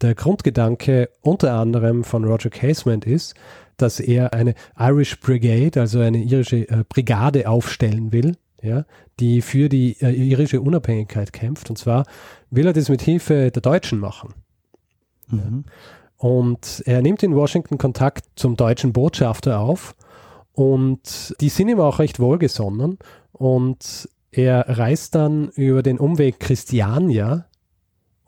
[0.00, 3.34] Der Grundgedanke unter anderem von Roger Casement ist,
[3.76, 8.84] dass er eine Irish Brigade, also eine irische äh, Brigade aufstellen will, ja,
[9.20, 11.70] die für die äh, irische Unabhängigkeit kämpft.
[11.70, 12.04] Und zwar
[12.50, 14.34] will er das mit Hilfe der Deutschen machen.
[15.30, 15.64] Mhm.
[16.16, 19.94] Und er nimmt in Washington Kontakt zum deutschen Botschafter auf
[20.52, 22.98] und die sind ihm auch recht wohlgesonnen
[23.32, 27.46] und er reist dann über den Umweg Christiania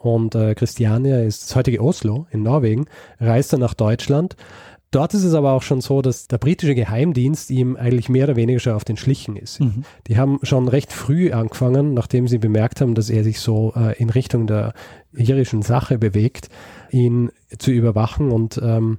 [0.01, 2.87] und äh, Christiania ist das heutige Oslo in Norwegen,
[3.19, 4.35] reist dann nach Deutschland.
[4.93, 8.35] Dort ist es aber auch schon so, dass der britische Geheimdienst ihm eigentlich mehr oder
[8.35, 9.61] weniger schon auf den Schlichen ist.
[9.61, 9.85] Mhm.
[10.09, 13.97] Die haben schon recht früh angefangen, nachdem sie bemerkt haben, dass er sich so äh,
[14.01, 14.73] in Richtung der
[15.13, 16.49] irischen Sache bewegt,
[16.91, 18.99] ihn zu überwachen und ähm,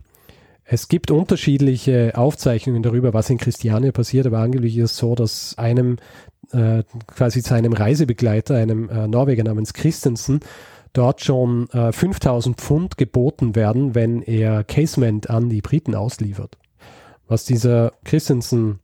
[0.63, 5.57] es gibt unterschiedliche Aufzeichnungen darüber, was in Christiania passiert, aber angeblich ist es so, dass
[5.57, 5.97] einem
[6.51, 10.39] äh, quasi seinem Reisebegleiter, einem äh, Norweger namens Christensen,
[10.93, 16.57] dort schon äh, 5000 Pfund geboten werden, wenn er Casement an die Briten ausliefert.
[17.27, 18.79] Was dieser Christensen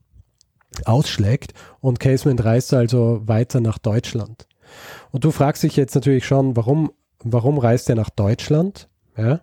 [0.86, 4.48] ausschlägt und Casement reist also weiter nach Deutschland.
[5.12, 6.92] Und du fragst dich jetzt natürlich schon, warum,
[7.24, 8.90] warum reist er nach Deutschland?
[9.18, 9.42] Ja?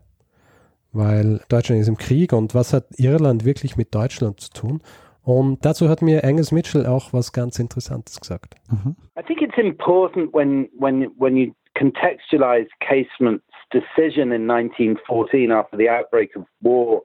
[0.93, 4.83] Weil Deutschland ist im Krieg und was hat Irland wirklich mit Deutschland zu tun?
[5.25, 8.57] Und dazu hat mir Angus Mitchell auch was ganz Interessantes gesagt.
[8.71, 8.95] Mhm.
[9.19, 15.89] I think it's important when when when you contextualize Casement's decision in 1914 after the
[15.89, 17.03] outbreak of war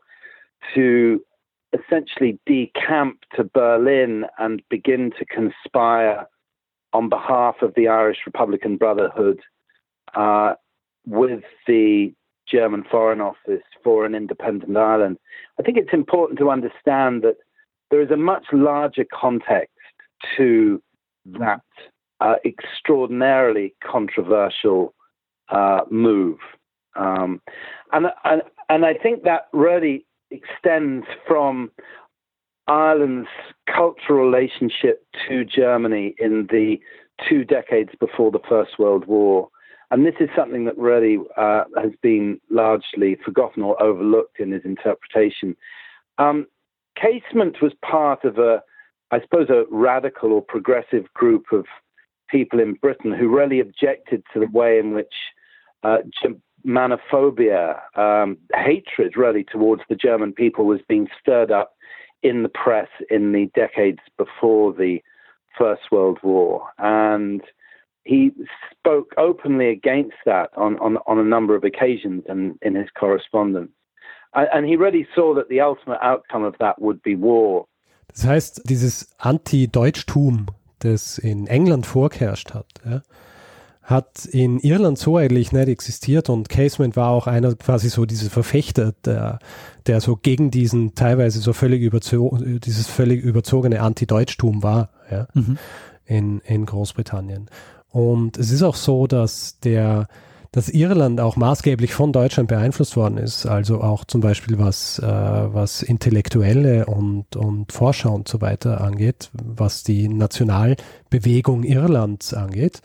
[0.75, 1.19] to
[1.71, 6.27] essentially decamp to Berlin and begin to conspire
[6.91, 9.39] on behalf of the Irish Republican Brotherhood
[10.15, 10.53] uh,
[11.05, 12.13] with the
[12.47, 15.17] German Foreign Office for an independent Ireland.
[15.59, 17.37] I think it's important to understand that
[17.91, 19.73] there is a much larger context
[20.37, 20.81] to
[21.25, 21.61] that
[22.21, 24.93] uh, extraordinarily controversial
[25.49, 26.37] uh, move.
[26.95, 27.41] Um,
[27.91, 31.71] and, and, and I think that really extends from
[32.67, 33.29] Ireland's
[33.65, 36.77] cultural relationship to Germany in the
[37.27, 39.49] two decades before the First World War.
[39.91, 44.63] And this is something that really uh, has been largely forgotten or overlooked in his
[44.63, 45.55] interpretation.
[46.17, 46.45] Um,
[46.95, 48.61] Casement was part of a,
[49.11, 51.65] I suppose, a radical or progressive group of
[52.29, 55.13] people in Britain who really objected to the way in which
[55.83, 55.97] uh,
[57.95, 61.73] um, hatred really towards the German people was being stirred up
[62.21, 64.99] in the press in the decades before the
[65.57, 66.67] First World War.
[66.77, 67.41] And
[68.05, 68.31] he
[68.71, 73.71] spoke openly against that on, on, on a number of occasions and in his correspondence.
[74.33, 77.65] And he really saw that the ultimate outcome of that would be war.
[78.09, 80.47] Das heißt, dieses Anti-Deutschtum,
[80.79, 83.01] das in England vorgeherrscht hat, ja,
[83.89, 88.29] hat in Irland so eigentlich nicht existiert und Casement war auch einer quasi so dieser
[88.29, 89.39] Verfechter, der,
[89.87, 95.57] der so gegen diesen teilweise so völlig überzogene, dieses völlig überzogene Anti-Deutschtum war, ja, mhm.
[96.05, 97.49] in, in Großbritannien.
[97.91, 100.07] Und es ist auch so, dass der,
[100.51, 105.05] dass Irland auch maßgeblich von Deutschland beeinflusst worden ist, also auch zum Beispiel was, äh,
[105.05, 112.81] was Intellektuelle und, und Forscher und so weiter angeht, was die Nationalbewegung Irlands angeht.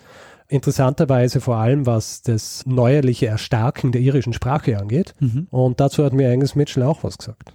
[0.48, 5.14] Interessanterweise vor allem, was das neuerliche Erstarken der irischen Sprache angeht.
[5.18, 5.48] Mhm.
[5.50, 7.54] Und dazu hat mir Angus Mitchell auch was gesagt.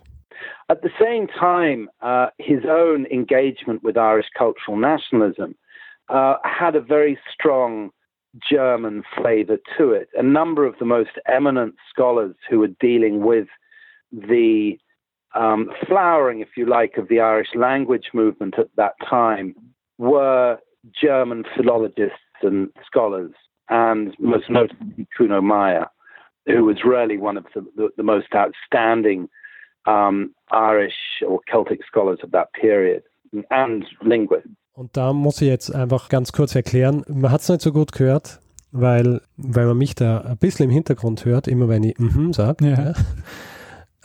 [0.68, 5.56] At the same time, uh, his own engagement with Irish cultural nationalism
[6.10, 7.91] uh, had a very strong
[8.50, 10.10] German flavor to it.
[10.15, 13.48] A number of the most eminent scholars who were dealing with
[14.12, 14.78] the
[15.36, 19.56] um, flowering, if you like, of the Irish language movement at that time
[19.98, 20.58] were
[21.00, 23.32] German philologists and scholars,
[23.69, 25.88] and most notably Kuno Meyer,
[26.45, 29.30] who was really one of the, the, the most outstanding
[29.86, 33.04] um, Irish or Celtic scholars of that period.
[33.52, 34.50] and linguists.
[34.80, 37.92] Und da muss ich jetzt einfach ganz kurz erklären, man hat es nicht so gut
[37.92, 38.39] gehört,
[38.72, 42.65] weil, weil man mich da ein bisschen im Hintergrund hört, immer wenn ich mhm sage.
[42.65, 42.94] Ja.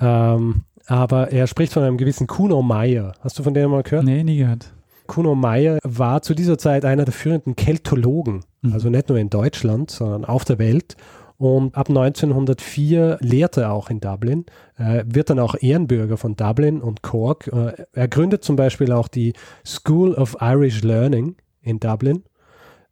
[0.00, 0.34] Ja.
[0.34, 3.14] Ähm, aber er spricht von einem gewissen Kuno Meyer.
[3.20, 4.02] Hast du von dem mal gehört?
[4.02, 4.72] Nee, nie gehört.
[5.06, 8.72] Kuno Meyer war zu dieser Zeit einer der führenden Keltologen, mhm.
[8.72, 10.96] also nicht nur in Deutschland, sondern auf der Welt.
[11.44, 14.46] Und ab 1904 lehrte er auch in Dublin,
[14.78, 17.48] äh, wird dann auch Ehrenbürger von Dublin und Cork.
[17.48, 22.24] Äh, er gründet zum Beispiel auch die School of Irish Learning in Dublin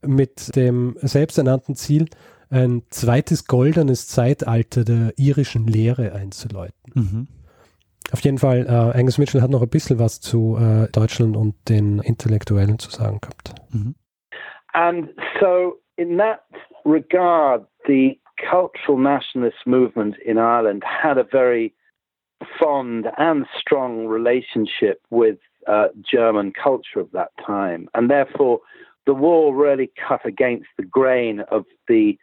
[0.02, 2.10] mit dem selbsternannten Ziel,
[2.50, 6.92] ein zweites goldenes Zeitalter der irischen Lehre einzuläuten.
[6.92, 7.28] Mhm.
[8.12, 11.54] Auf jeden Fall, äh, Angus Mitchell hat noch ein bisschen was zu äh, Deutschland und
[11.70, 13.54] den Intellektuellen zu sagen gehabt.
[13.70, 13.94] Mhm.
[14.74, 15.08] And
[15.40, 16.40] so in that
[16.84, 18.18] regard, the
[18.50, 21.74] cultural nationalist movement in Ireland had a very
[22.60, 27.88] fond and strong relationship with uh, German culture of that time.
[27.94, 28.60] And therefore,
[29.06, 32.18] the war really cut against the grain of the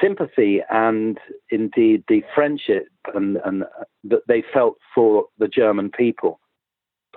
[0.00, 1.18] sympathy and
[1.50, 3.64] indeed the friendship and, and
[4.04, 6.40] that they felt for the German people.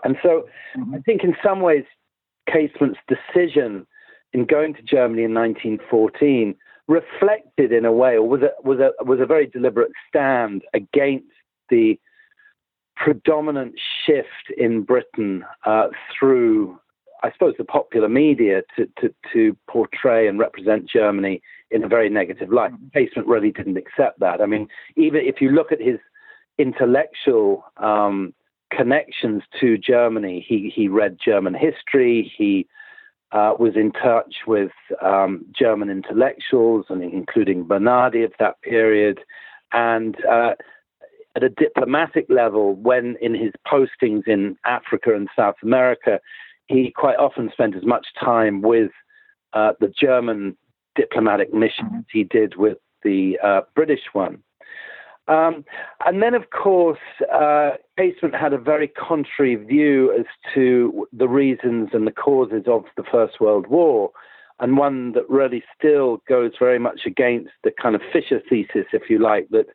[0.03, 0.45] And so
[0.77, 0.95] mm-hmm.
[0.95, 1.83] I think in some ways,
[2.47, 3.87] Casement's decision
[4.33, 6.55] in going to Germany in 1914
[6.87, 11.27] reflected in a way, or was a, was a, was a very deliberate stand against
[11.69, 11.99] the
[12.95, 13.73] predominant
[14.05, 16.79] shift in Britain uh, through,
[17.23, 22.09] I suppose, the popular media to, to, to portray and represent Germany in a very
[22.09, 22.71] negative light.
[22.93, 24.41] Casement really didn't accept that.
[24.41, 25.99] I mean, even if you look at his
[26.57, 28.33] intellectual um,
[28.71, 32.67] connections to Germany, he, he read German history, he
[33.35, 34.71] uh, was in touch with
[35.01, 39.19] um, German intellectuals, and including Bernardi of that period,
[39.73, 40.53] and uh,
[41.35, 46.21] at a diplomatic level, when in his postings in Africa and South America,
[46.67, 48.91] he quite often spent as much time with
[49.51, 50.55] uh, the German
[50.95, 54.41] diplomatic missions he did with the uh, British one.
[55.27, 55.65] Um,
[56.05, 56.99] and then, of course,
[57.33, 62.83] uh, Casement had a very contrary view as to the reasons and the causes of
[62.95, 64.11] the First World War,
[64.59, 69.09] and one that really still goes very much against the kind of Fisher thesis, if
[69.09, 69.65] you like, that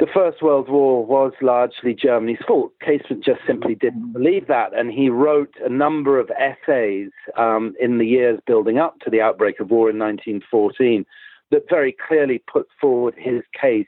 [0.00, 2.72] the First World War was largely Germany's fault.
[2.84, 7.98] Casement just simply didn't believe that, and he wrote a number of essays um, in
[7.98, 11.06] the years building up to the outbreak of war in 1914
[11.52, 13.86] that very clearly put forward his case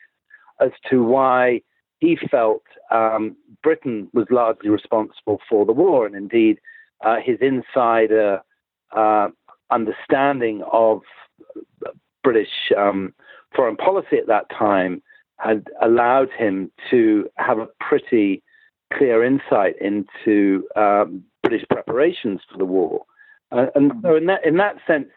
[0.60, 1.60] as to why
[1.98, 6.58] he felt um, Britain was largely responsible for the war, and indeed
[7.04, 8.40] uh, his insider
[8.94, 9.28] uh,
[9.70, 11.02] understanding of
[12.22, 13.14] British um,
[13.54, 15.02] foreign policy at that time
[15.38, 18.42] had allowed him to have a pretty
[18.92, 23.04] clear insight into um, British preparations for the war.
[23.52, 25.08] Uh, and so, in that in that sense,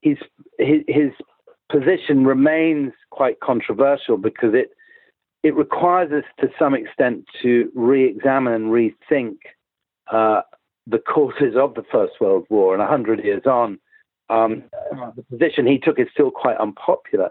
[0.00, 0.18] his,
[0.58, 1.10] his
[1.70, 4.70] position remains quite controversial because it
[5.44, 9.36] it requires us to some extent to re-examine and rethink
[10.10, 10.40] uh,
[10.86, 12.72] the causes of the First World War.
[12.72, 13.78] And a hundred years on,
[14.30, 14.64] um,
[15.16, 17.30] the position he took is still quite unpopular.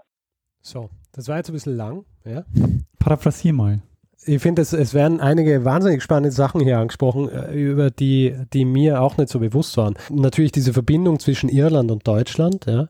[0.61, 2.05] So, das war jetzt ein bisschen lang.
[2.23, 2.43] Ja?
[2.99, 3.81] Paraphrasier mal.
[4.25, 8.63] Ich finde, es, es werden einige wahnsinnig spannende Sachen hier angesprochen, äh, über die, die
[8.63, 9.95] mir auch nicht so bewusst waren.
[10.09, 12.87] Natürlich diese Verbindung zwischen Irland und Deutschland, ja.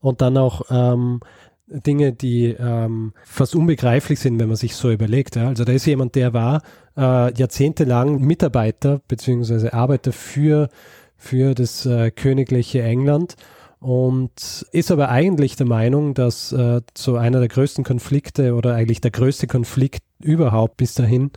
[0.00, 1.20] Und dann auch ähm,
[1.68, 5.36] Dinge, die ähm, fast unbegreiflich sind, wenn man sich so überlegt.
[5.36, 5.48] Ja.
[5.48, 6.62] Also da ist jemand, der war
[6.96, 9.70] äh, jahrzehntelang Mitarbeiter bzw.
[9.70, 10.68] Arbeiter für,
[11.16, 13.36] für das äh, königliche England
[13.80, 19.00] und ist aber eigentlich der Meinung, dass äh, so einer der größten Konflikte oder eigentlich
[19.00, 21.30] der größte Konflikt überhaupt bis dahin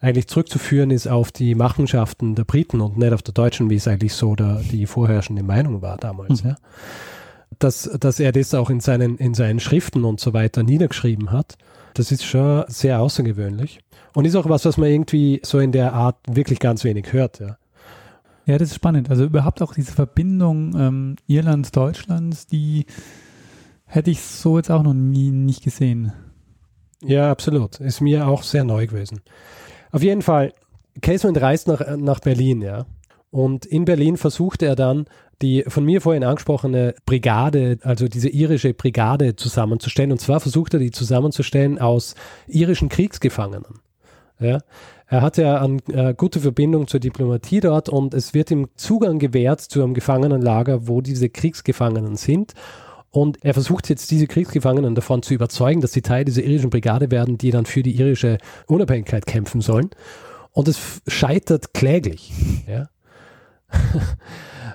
[0.00, 3.88] eigentlich zurückzuführen ist auf die Machenschaften der Briten und nicht auf der Deutschen, wie es
[3.88, 6.42] eigentlich so der, die vorherrschende Meinung war damals.
[6.42, 6.50] Mhm.
[6.50, 6.56] Ja.
[7.58, 11.56] Dass, dass er das auch in seinen, in seinen Schriften und so weiter niedergeschrieben hat,
[11.94, 13.80] das ist schon sehr außergewöhnlich.
[14.14, 17.40] Und ist auch was, was man irgendwie so in der Art wirklich ganz wenig hört.
[17.40, 17.58] Ja.
[18.46, 19.10] Ja, das ist spannend.
[19.10, 22.86] Also überhaupt auch diese Verbindung ähm, Irlands, Deutschlands, die
[23.86, 26.12] hätte ich so jetzt auch noch nie nicht gesehen.
[27.02, 27.80] Ja, absolut.
[27.80, 29.20] Ist mir auch sehr neu gewesen.
[29.90, 30.52] Auf jeden Fall,
[31.02, 32.86] Casement reist nach, nach Berlin, ja.
[33.30, 35.06] Und in Berlin versucht er dann,
[35.42, 40.12] die von mir vorhin angesprochene Brigade, also diese irische Brigade zusammenzustellen.
[40.12, 42.14] Und zwar versucht er die zusammenzustellen aus
[42.46, 43.80] irischen Kriegsgefangenen.
[44.38, 44.60] Ja.
[45.08, 49.18] Er hat ja eine äh, gute Verbindung zur Diplomatie dort und es wird ihm Zugang
[49.18, 52.54] gewährt zu einem Gefangenenlager, wo diese Kriegsgefangenen sind.
[53.10, 57.10] Und er versucht jetzt diese Kriegsgefangenen davon zu überzeugen, dass sie Teil dieser irischen Brigade
[57.10, 59.90] werden, die dann für die irische Unabhängigkeit kämpfen sollen.
[60.50, 62.32] Und es scheitert kläglich.
[62.66, 62.88] Ja?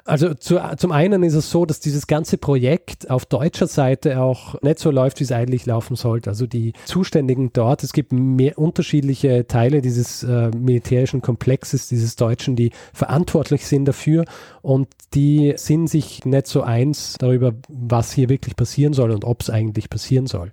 [0.03, 4.59] Also zu, zum einen ist es so, dass dieses ganze Projekt auf deutscher Seite auch
[4.61, 6.29] nicht so läuft, wie es eigentlich laufen sollte.
[6.29, 12.55] Also die Zuständigen dort, es gibt mehr unterschiedliche Teile dieses äh, militärischen Komplexes, dieses Deutschen,
[12.55, 14.25] die verantwortlich sind dafür
[14.61, 19.41] und die sind sich nicht so eins darüber, was hier wirklich passieren soll und ob
[19.41, 20.51] es eigentlich passieren soll.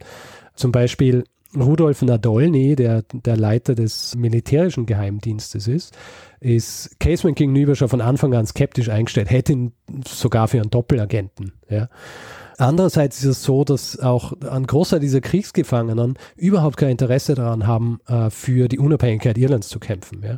[0.54, 1.24] Zum Beispiel
[1.56, 5.96] Rudolf Nadolny, der der Leiter des militärischen Geheimdienstes ist,
[6.40, 9.72] ist Casement gegenüber schon von Anfang an skeptisch eingestellt, hätte ihn
[10.06, 11.52] sogar für einen Doppelagenten.
[11.70, 11.88] Ja.
[12.58, 18.00] Andererseits ist es so, dass auch ein Großteil dieser Kriegsgefangenen überhaupt kein Interesse daran haben,
[18.08, 20.22] äh, für die Unabhängigkeit Irlands zu kämpfen.
[20.24, 20.36] Ja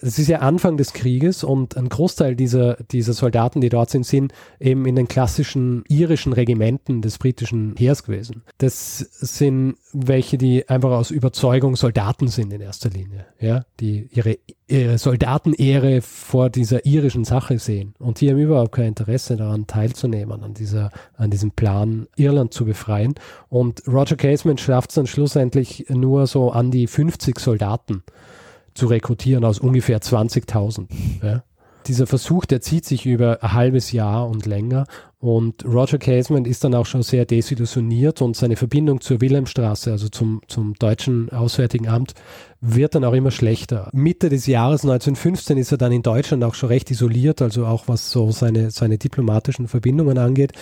[0.00, 4.04] es ist ja Anfang des Krieges und ein Großteil dieser, dieser Soldaten, die dort sind,
[4.04, 8.42] sind eben in den klassischen irischen Regimenten des britischen Heers gewesen.
[8.58, 14.38] Das sind welche, die einfach aus Überzeugung Soldaten sind in erster Linie, ja, die ihre,
[14.66, 17.94] ihre Soldatenehre vor dieser irischen Sache sehen.
[17.98, 22.66] Und die haben überhaupt kein Interesse daran teilzunehmen, an dieser, an diesem Plan, Irland zu
[22.66, 23.14] befreien.
[23.48, 28.02] Und Roger Casement schafft es dann schlussendlich nur so an die 50 Soldaten
[28.76, 30.86] zu rekrutieren aus ungefähr 20.000.
[31.22, 31.42] Ja.
[31.86, 34.86] Dieser Versuch, der zieht sich über ein halbes Jahr und länger.
[35.20, 40.08] Und Roger Casement ist dann auch schon sehr desillusioniert und seine Verbindung zur Wilhelmstraße, also
[40.08, 42.14] zum, zum deutschen Auswärtigen Amt,
[42.60, 43.88] wird dann auch immer schlechter.
[43.92, 47.86] Mitte des Jahres 1915 ist er dann in Deutschland auch schon recht isoliert, also auch
[47.86, 50.52] was so seine, seine diplomatischen Verbindungen angeht.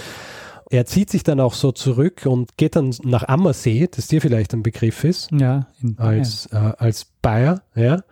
[0.75, 4.53] Er zieht sich dann auch so zurück und geht dann nach Ammersee, das dir vielleicht
[4.55, 5.31] ein Begriff ist.
[5.31, 5.69] Ja,
[5.99, 8.03] als, äh, als Bayer, ja.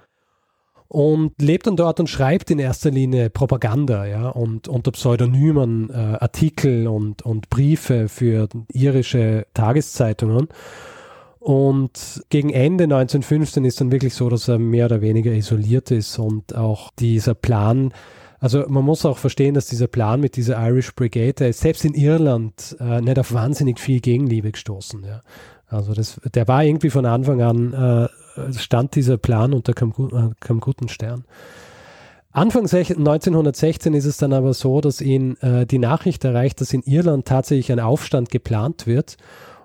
[0.86, 6.18] Und lebt dann dort und schreibt in erster Linie Propaganda, ja, und unter Pseudonymen äh,
[6.20, 10.46] Artikel und, und Briefe für irische Tageszeitungen.
[11.40, 16.16] Und gegen Ende 1915 ist dann wirklich so, dass er mehr oder weniger isoliert ist
[16.16, 17.92] und auch dieser Plan,
[18.42, 21.94] also man muss auch verstehen, dass dieser Plan mit dieser Irish Brigade, ist selbst in
[21.94, 25.04] Irland äh, nicht auf wahnsinnig viel Gegenliebe gestoßen.
[25.04, 25.22] Ja.
[25.68, 30.54] Also das, der war irgendwie von Anfang an, äh, stand dieser Plan unter keinem, äh,
[30.58, 31.24] guten Stern.
[32.32, 36.82] Anfang 1916 ist es dann aber so, dass ihn äh, die Nachricht erreicht, dass in
[36.82, 39.18] Irland tatsächlich ein Aufstand geplant wird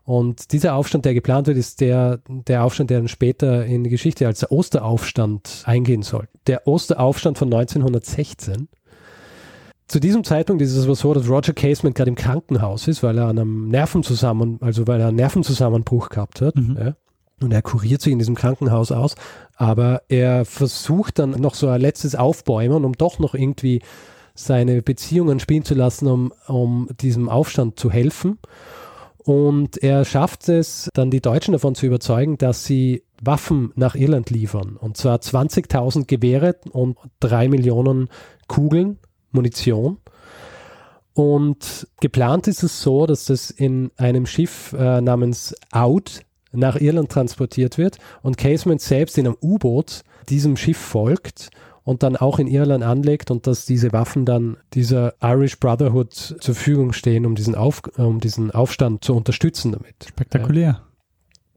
[0.08, 3.90] und dieser Aufstand, der geplant wird, ist der, der Aufstand, der dann später in die
[3.90, 6.30] Geschichte als der Osteraufstand eingehen soll.
[6.48, 8.70] Der Osteraufstand von 1916.
[9.90, 13.18] Zu diesem Zeitpunkt ist es aber so, dass Roger Casement gerade im Krankenhaus ist, weil
[13.18, 16.56] er an einem Nervenzusammen, also weil er einen Nervenzusammenbruch gehabt hat.
[16.56, 16.78] Mhm.
[16.80, 16.96] Ja.
[17.42, 19.16] Und er kuriert sich in diesem Krankenhaus aus,
[19.58, 23.82] aber er versucht dann noch so ein letztes Aufbäumen, um doch noch irgendwie
[24.36, 28.38] seine Beziehungen spielen zu lassen, um, um diesem Aufstand zu helfen.
[29.28, 34.30] Und er schafft es, dann die Deutschen davon zu überzeugen, dass sie Waffen nach Irland
[34.30, 34.78] liefern.
[34.78, 38.08] Und zwar 20.000 Gewehre und drei Millionen
[38.48, 39.00] Kugeln,
[39.32, 39.98] Munition.
[41.14, 46.22] Und geplant ist es so, dass das in einem Schiff äh, namens Out
[46.54, 51.50] nach Irland transportiert wird und Casement selbst in einem U-Boot diesem Schiff folgt
[51.88, 56.54] und dann auch in Irland anlegt und dass diese Waffen dann dieser Irish Brotherhood zur
[56.54, 59.96] Verfügung stehen, um diesen, Auf, um diesen Aufstand zu unterstützen damit.
[60.06, 60.82] Spektakulär.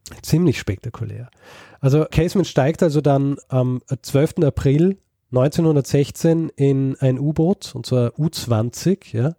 [0.08, 0.16] Ja.
[0.22, 1.30] Ziemlich spektakulär.
[1.80, 4.44] Also Casement steigt also dann am 12.
[4.44, 4.98] April
[5.32, 9.34] 1916 in ein U-Boot, und zwar U-20, ja.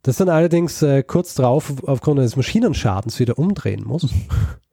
[0.00, 4.08] Das dann allerdings äh, kurz drauf aufgrund eines Maschinenschadens wieder umdrehen muss.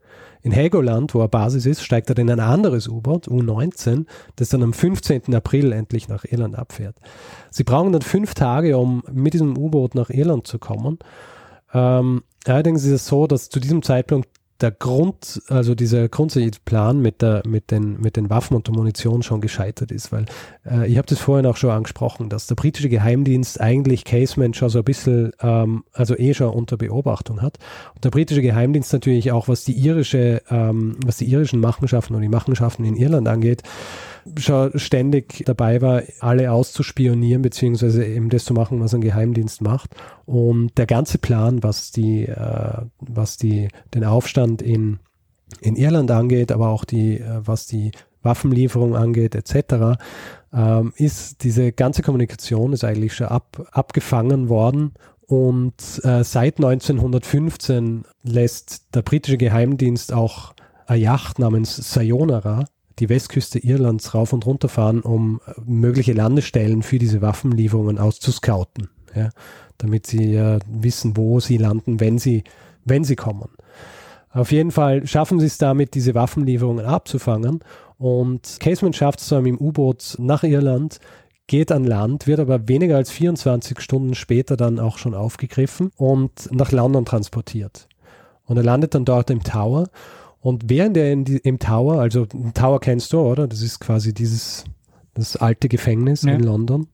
[0.44, 4.06] In Helgoland, wo er Basis ist, steigt er in ein anderes U-Boot, U-19,
[4.38, 5.34] das dann am 15.
[5.36, 6.96] April endlich nach Irland abfährt.
[7.52, 10.98] Sie brauchen dann fünf Tage, um mit diesem U-Boot nach Irland zu kommen.
[11.74, 14.30] Ähm, allerdings ist es so, dass zu diesem Zeitpunkt
[14.62, 16.51] der Grund, also dieser grundsätzliche
[16.93, 20.26] mit, der, mit, den, mit den Waffen und der Munition schon gescheitert ist, weil
[20.66, 24.70] äh, ich habe das vorhin auch schon angesprochen, dass der britische Geheimdienst eigentlich Casement schon
[24.70, 27.57] so ein bisschen, ähm, also eh schon unter Beobachtung hat.
[27.95, 32.22] Und der britische Geheimdienst natürlich auch, was die irische, ähm, was die irischen Machenschaften und
[32.22, 33.64] die Machenschaften in Irland angeht,
[34.38, 39.92] schon ständig dabei war, alle auszuspionieren, beziehungsweise eben das zu machen, was ein Geheimdienst macht.
[40.26, 45.00] Und der ganze Plan, was die, äh, was die, den Aufstand in,
[45.62, 47.92] in Irland angeht, aber auch die, äh, was die
[48.24, 50.00] Waffenlieferung angeht, etc.,
[50.54, 54.94] ähm, ist diese ganze Kommunikation ist eigentlich schon ab, abgefangen worden
[55.32, 60.54] und äh, seit 1915 lässt der britische Geheimdienst auch
[60.88, 62.66] eine Yacht namens Sayonara
[63.02, 68.89] die Westküste Irlands rauf und runter fahren, um äh, mögliche Landestellen für diese Waffenlieferungen auszuscouten,
[69.16, 69.30] ja,
[69.78, 72.43] damit sie äh, wissen, wo sie landen, wenn sie,
[72.86, 73.49] wenn sie kommen.
[74.30, 77.60] Auf jeden Fall schaffen sie es damit, diese Waffenlieferungen abzufangen
[77.97, 80.99] und Casement schafft es zwar mit dem U-Boot nach Irland,
[81.47, 86.49] geht an Land, wird aber weniger als 24 Stunden später dann auch schon aufgegriffen und
[86.52, 87.89] nach London transportiert.
[88.45, 89.89] Und er landet dann dort im Tower.
[90.42, 93.48] Und während er die, im Tower, also Tower kennst du, oder?
[93.48, 94.66] Das ist quasi dieses,
[95.14, 96.34] das alte Gefängnis ja.
[96.34, 96.88] in London.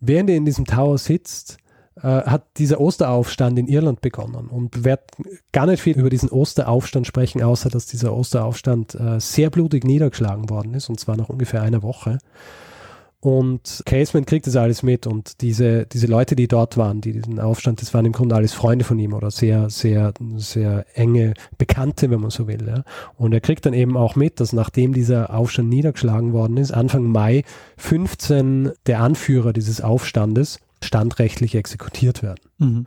[0.00, 1.58] Während er in diesem Tower sitzt,
[1.96, 4.48] äh, hat dieser Osteraufstand in Irland begonnen.
[4.48, 5.04] Und werde
[5.52, 10.50] gar nicht viel über diesen Osteraufstand sprechen, außer dass dieser Osteraufstand äh, sehr blutig niedergeschlagen
[10.50, 12.18] worden ist, und zwar nach ungefähr einer Woche.
[13.24, 17.38] Und Casement kriegt das alles mit und diese, diese Leute, die dort waren, die diesen
[17.38, 22.10] Aufstand, das waren im Grunde alles Freunde von ihm oder sehr, sehr, sehr enge Bekannte,
[22.10, 22.66] wenn man so will.
[22.66, 22.82] Ja.
[23.16, 27.04] Und er kriegt dann eben auch mit, dass nachdem dieser Aufstand niedergeschlagen worden ist, Anfang
[27.04, 27.44] Mai
[27.76, 32.40] 15 der Anführer dieses Aufstandes standrechtlich exekutiert werden.
[32.58, 32.86] Mhm.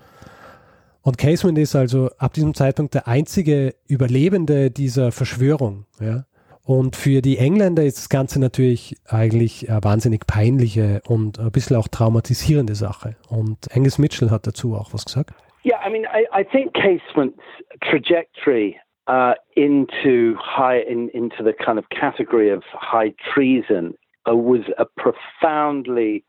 [1.01, 5.85] Und Casement ist also ab diesem Zeitpunkt der einzige Überlebende dieser Verschwörung.
[6.01, 6.25] Ja.
[6.65, 11.77] Und für die Engländer ist das Ganze natürlich eigentlich eine wahnsinnig peinliche und ein bisschen
[11.77, 13.15] auch traumatisierende Sache.
[13.29, 15.31] Und Angus Mitchell hat dazu auch was gesagt.
[15.63, 17.41] Yeah, I mean, I, I think Casement's
[17.81, 23.93] trajectory uh, into high in, into the kind of category of high treason
[24.27, 26.23] uh, was a profoundly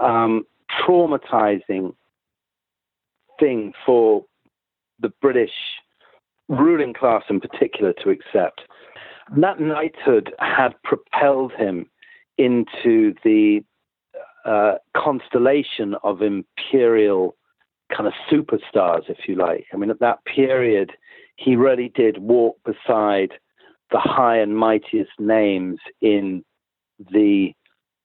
[0.00, 0.44] um,
[0.80, 1.94] traumatizing
[3.38, 4.24] thing for
[5.00, 5.54] the British
[6.48, 8.62] ruling class in particular to accept.
[9.36, 11.86] That knighthood had propelled him
[12.36, 13.64] into the
[14.44, 17.36] uh, constellation of imperial
[17.94, 19.66] kind of superstars, if you like.
[19.72, 20.92] I mean, at that period,
[21.36, 23.32] he really did walk beside
[23.90, 26.44] the high and mightiest names in
[27.12, 27.52] the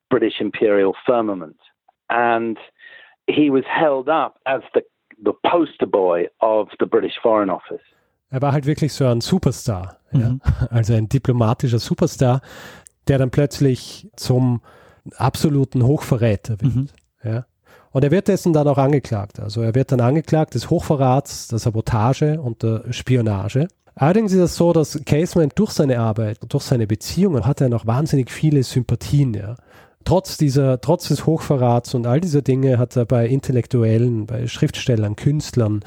[0.10, 1.58] British imperial firmament.
[2.10, 2.58] And
[3.28, 4.82] he was held up as the,
[5.22, 7.82] the poster boy of the British Foreign Office.
[8.30, 10.22] Er war halt wirklich so ein Superstar, mhm.
[10.22, 10.38] ja?
[10.70, 12.42] also ein diplomatischer Superstar,
[13.08, 14.62] der dann plötzlich zum
[15.16, 16.76] absoluten Hochverräter wird.
[16.76, 16.88] Mhm.
[17.24, 17.46] Ja?
[17.92, 19.40] Und er wird dessen dann auch angeklagt.
[19.40, 23.68] Also er wird dann angeklagt des Hochverrats, der Sabotage und der Spionage.
[23.96, 27.86] Allerdings ist es so, dass Casement durch seine Arbeit, durch seine Beziehungen hat er noch
[27.86, 29.34] wahnsinnig viele Sympathien.
[29.34, 29.56] Ja.
[30.06, 35.16] Trotz dieser, trotz des Hochverrats und all dieser Dinge hat er bei Intellektuellen, bei Schriftstellern,
[35.16, 35.82] Künstlern,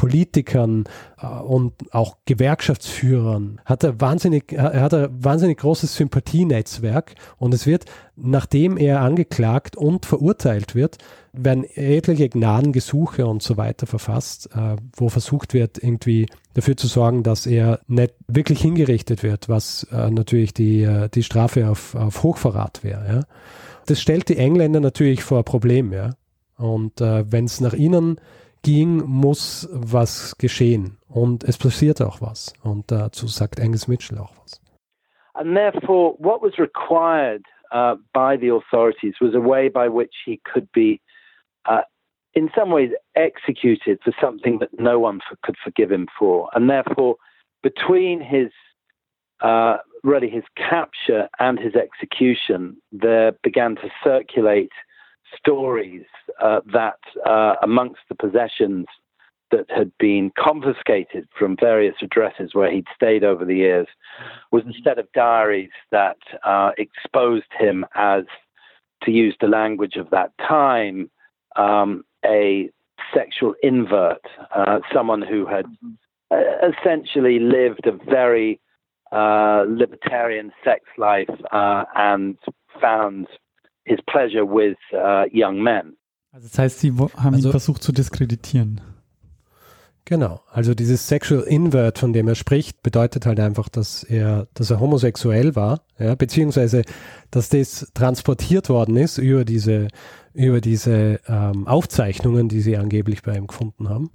[0.00, 0.84] Politikern
[1.20, 7.66] äh, und auch Gewerkschaftsführern hat er wahnsinnig, er hat ein wahnsinnig großes Sympathienetzwerk und es
[7.66, 7.84] wird,
[8.16, 10.96] nachdem er angeklagt und verurteilt wird,
[11.34, 17.22] werden etliche Gnadengesuche und so weiter verfasst, äh, wo versucht wird, irgendwie dafür zu sorgen,
[17.22, 22.22] dass er nicht wirklich hingerichtet wird, was äh, natürlich die, äh, die Strafe auf, auf
[22.22, 23.26] Hochverrat wäre.
[23.84, 25.92] Das stellt die Engländer natürlich vor ein Problem.
[26.56, 28.18] Und äh, wenn es nach ihnen
[28.62, 30.98] ging, muss was geschehen.
[31.08, 32.52] Und es passiert auch was.
[32.62, 34.60] Und dazu sagt Angus Mitchell auch was.
[35.34, 40.40] And therefore, what was required uh, by the authorities was a way by which he
[40.44, 41.00] could be,
[41.64, 41.82] uh,
[42.34, 46.50] in some ways, executed for something that no one could forgive him for.
[46.54, 47.16] And therefore,
[47.62, 48.50] between his
[49.40, 54.72] uh, really his capture and his execution, there began to circulate
[55.38, 56.04] stories
[56.40, 58.86] uh, that uh, amongst the possessions
[59.50, 63.86] that had been confiscated from various addresses where he'd stayed over the years
[64.52, 68.24] was instead of diaries that uh, exposed him as,
[69.02, 71.10] to use the language of that time,
[71.56, 72.70] um, a
[73.14, 74.24] sexual invert,
[74.54, 75.66] uh, someone who had
[76.30, 76.36] uh,
[76.68, 78.60] essentially lived a very
[79.10, 82.38] uh, libertarian sex life and
[82.80, 83.26] found
[83.84, 85.96] his pleasure with uh, young men.
[86.32, 88.80] Also das heißt, sie haben also, ihn versucht zu diskreditieren.
[90.04, 94.70] Genau, also dieses Sexual Invert, von dem er spricht, bedeutet halt einfach, dass er, dass
[94.70, 96.82] er homosexuell war, ja, beziehungsweise,
[97.30, 99.88] dass das transportiert worden ist über diese,
[100.32, 104.10] über diese ähm, Aufzeichnungen, die sie angeblich bei ihm gefunden haben.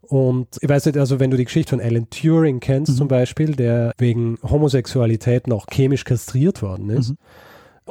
[0.00, 2.96] Und ich weiß nicht, also wenn du die Geschichte von Alan Turing kennst mhm.
[2.96, 7.18] zum Beispiel, der wegen Homosexualität noch chemisch kastriert worden ist, mhm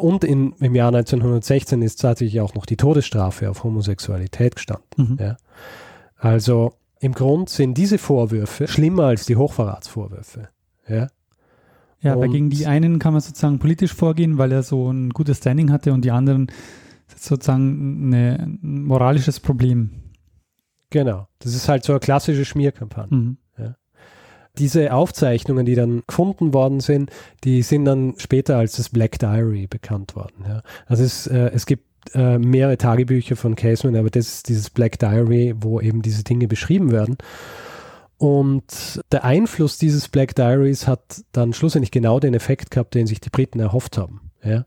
[0.02, 4.86] und in, im Jahr 1916 ist tatsächlich auch noch die Todesstrafe auf Homosexualität gestanden.
[4.98, 5.18] Mhm.
[5.20, 5.38] Ja.
[6.18, 10.50] Also im Grund sind diese Vorwürfe schlimmer als die Hochverratsvorwürfe.
[10.88, 11.08] Ja,
[12.02, 15.38] ja aber gegen die einen kann man sozusagen politisch vorgehen, weil er so ein gutes
[15.38, 16.48] Standing hatte und die anderen
[17.16, 19.92] sozusagen eine, ein moralisches Problem.
[20.90, 23.16] Genau, das ist halt so eine klassische Schmierkampagne.
[23.16, 23.38] Mhm
[24.60, 27.12] diese Aufzeichnungen, die dann gefunden worden sind,
[27.44, 30.46] die sind dann später als das Black Diary bekannt worden.
[30.48, 30.62] Ja.
[30.86, 31.84] Also es, äh, es gibt
[32.14, 36.48] äh, mehrere Tagebücher von Caseman, aber das ist dieses Black Diary, wo eben diese Dinge
[36.48, 37.18] beschrieben werden.
[38.18, 43.22] Und der Einfluss dieses Black Diaries hat dann schlussendlich genau den Effekt gehabt, den sich
[43.22, 44.32] die Briten erhofft haben.
[44.44, 44.66] Ja?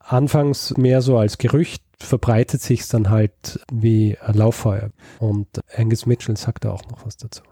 [0.00, 4.90] Anfangs mehr so als Gerücht, verbreitet sich es dann halt wie ein Lauffeuer.
[5.18, 7.42] Und Angus Mitchell sagt da auch noch was dazu.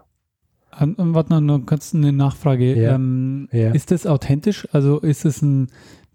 [0.81, 2.73] Um, um, warte noch, noch kurz eine Nachfrage.
[2.75, 2.95] Ja.
[2.95, 3.71] Ähm, ja.
[3.71, 4.67] Ist das authentisch?
[4.71, 5.67] Also ist es ein,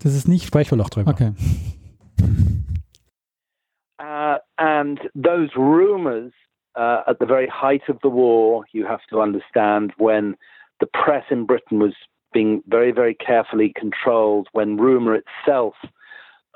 [0.02, 0.46] das ist nicht.
[0.46, 1.10] Sprechen wir noch drüber.
[1.10, 1.32] Okay.
[4.00, 6.32] Uh, and those rumors
[6.76, 10.36] uh, at the very height of the war, you have to understand when
[10.80, 11.94] the press in Britain was
[12.32, 15.74] being very, very carefully controlled, when rumor itself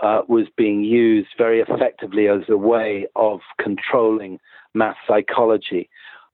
[0.03, 4.39] uh, was being used very effectively as a way of controlling
[4.75, 5.89] mass psychology.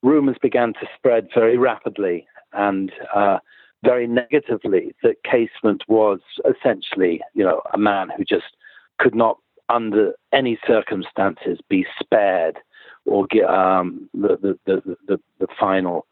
[0.05, 3.39] Rumors began to spread very rapidly and uh,
[3.83, 8.57] very negatively that Casement was essentially, you know, a man who just
[8.99, 9.39] could not,
[9.71, 12.59] under any circumstances, be spared
[13.07, 16.07] or get um, the, the, the, the, final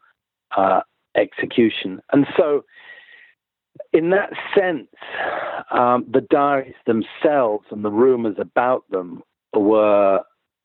[0.57, 0.81] uh,
[1.15, 2.01] execution.
[2.11, 2.65] And so
[3.93, 4.87] in that sense,
[5.71, 9.21] um, the diaries themselves and the rumors about them
[9.53, 10.21] were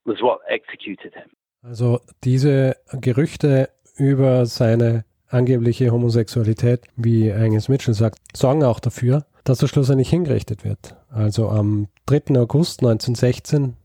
[0.06, 1.28] was what executed him.
[1.68, 9.60] Also diese Gerüchte über seine angebliche Homosexualität, wie Angus Mitchell sagt, sorgen auch dafür, dass
[9.60, 10.96] er schlussendlich hingerichtet wird.
[11.10, 12.40] Also am 3.
[12.40, 13.76] August 1916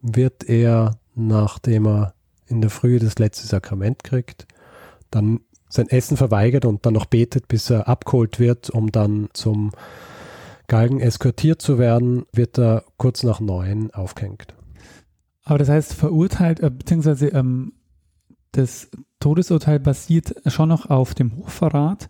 [0.00, 2.14] wird er, nachdem er
[2.46, 4.46] in der Früh das letzte Sakrament kriegt,
[5.10, 9.72] dann sein Essen verweigert und dann noch betet, bis er abgeholt wird, um dann zum
[10.68, 14.54] Galgen eskortiert zu werden, wird er kurz nach neun aufgehängt.
[15.44, 17.72] Aber das heißt, verurteilt, äh, beziehungsweise ähm,
[18.52, 22.08] das Todesurteil basiert schon noch auf dem Hochverrat,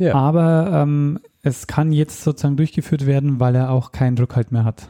[0.00, 0.14] ja.
[0.14, 4.88] aber ähm, es kann jetzt sozusagen durchgeführt werden, weil er auch keinen Rückhalt mehr hat.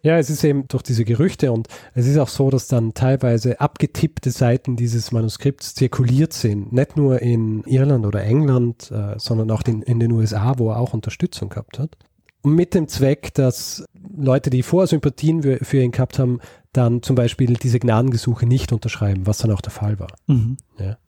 [0.00, 3.60] Ja, es ist eben durch diese Gerüchte und es ist auch so, dass dann teilweise
[3.60, 6.72] abgetippte Seiten dieses Manuskripts zirkuliert sind.
[6.72, 10.78] Nicht nur in Irland oder England, äh, sondern auch in, in den USA, wo er
[10.78, 11.96] auch Unterstützung gehabt hat.
[12.44, 13.84] Mit dem Zweck, dass
[14.16, 16.40] Leute, die vorher Sympathien für, für ihn gehabt haben,
[16.72, 20.12] dann zum Beispiel diese Gnadengesuche nicht unterschreiben, was dann auch der Fall war.
[20.26, 20.56] Mhm.
[20.78, 20.98] Ja.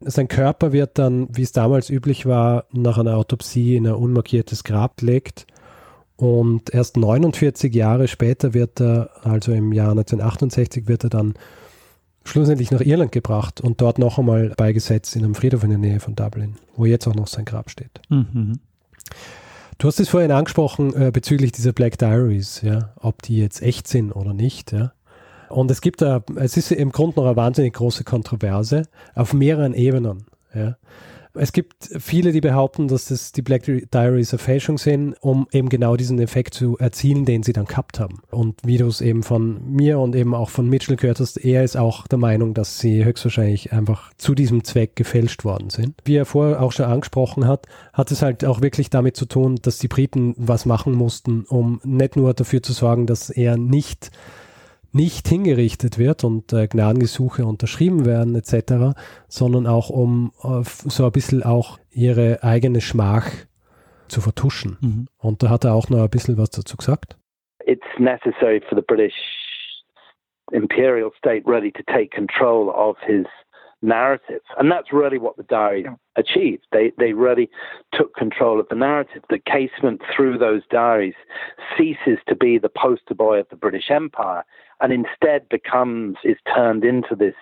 [0.00, 4.64] Sein Körper wird dann, wie es damals üblich war, nach einer Autopsie in ein unmarkiertes
[4.64, 5.46] Grab gelegt
[6.16, 11.34] und erst 49 Jahre später wird er, also im Jahr 1968, wird er dann
[12.24, 16.00] schlussendlich nach Irland gebracht und dort noch einmal beigesetzt in einem Friedhof in der Nähe
[16.00, 18.00] von Dublin, wo jetzt auch noch sein Grab steht.
[18.08, 18.60] Mhm.
[19.78, 23.88] Du hast es vorhin angesprochen äh, bezüglich dieser Black Diaries, ja, ob die jetzt echt
[23.88, 24.92] sind oder nicht, ja.
[25.48, 28.82] Und es gibt da, es ist im Grunde noch eine wahnsinnig große Kontroverse
[29.14, 30.76] auf mehreren Ebenen, ja.
[31.38, 35.68] Es gibt viele, die behaupten, dass das die Black Diaries eine Fälschung sind, um eben
[35.68, 38.20] genau diesen Effekt zu erzielen, den sie dann gehabt haben.
[38.30, 41.64] Und wie du es eben von mir und eben auch von Mitchell gehört hast, er
[41.64, 45.94] ist auch der Meinung, dass sie höchstwahrscheinlich einfach zu diesem Zweck gefälscht worden sind.
[46.04, 49.56] Wie er vorher auch schon angesprochen hat, hat es halt auch wirklich damit zu tun,
[49.62, 54.10] dass die Briten was machen mussten, um nicht nur dafür zu sorgen, dass er nicht
[54.92, 61.12] nicht hingerichtet wird und äh, Gnadengesuche unterschrieben werden etc., sondern auch um äh, so ein
[61.12, 63.30] bisschen auch ihre eigene Schmach
[64.08, 64.78] zu vertuschen.
[64.80, 65.08] Mhm.
[65.18, 67.16] Und da hat er auch noch ein bisschen was dazu gesagt.
[67.66, 69.14] It's necessary for the British
[70.52, 73.26] imperial state really to take control of his
[73.82, 74.42] narrative.
[74.58, 75.86] And that's really what the diary.
[76.16, 76.66] Achieved.
[76.72, 77.50] They, they really
[77.92, 79.22] took control of the narrative.
[79.28, 81.14] The casement through those diaries
[81.76, 84.44] ceases to be the poster boy of the British Empire
[84.80, 87.34] and instead becomes, is turned into this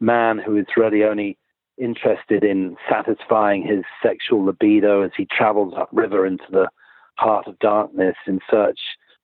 [0.00, 1.38] man who is really only
[1.78, 6.68] interested in satisfying his sexual libido as he travels upriver into the
[7.16, 8.78] heart of darkness in search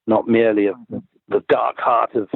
[0.07, 0.77] not merely of
[1.29, 2.29] the dark heart of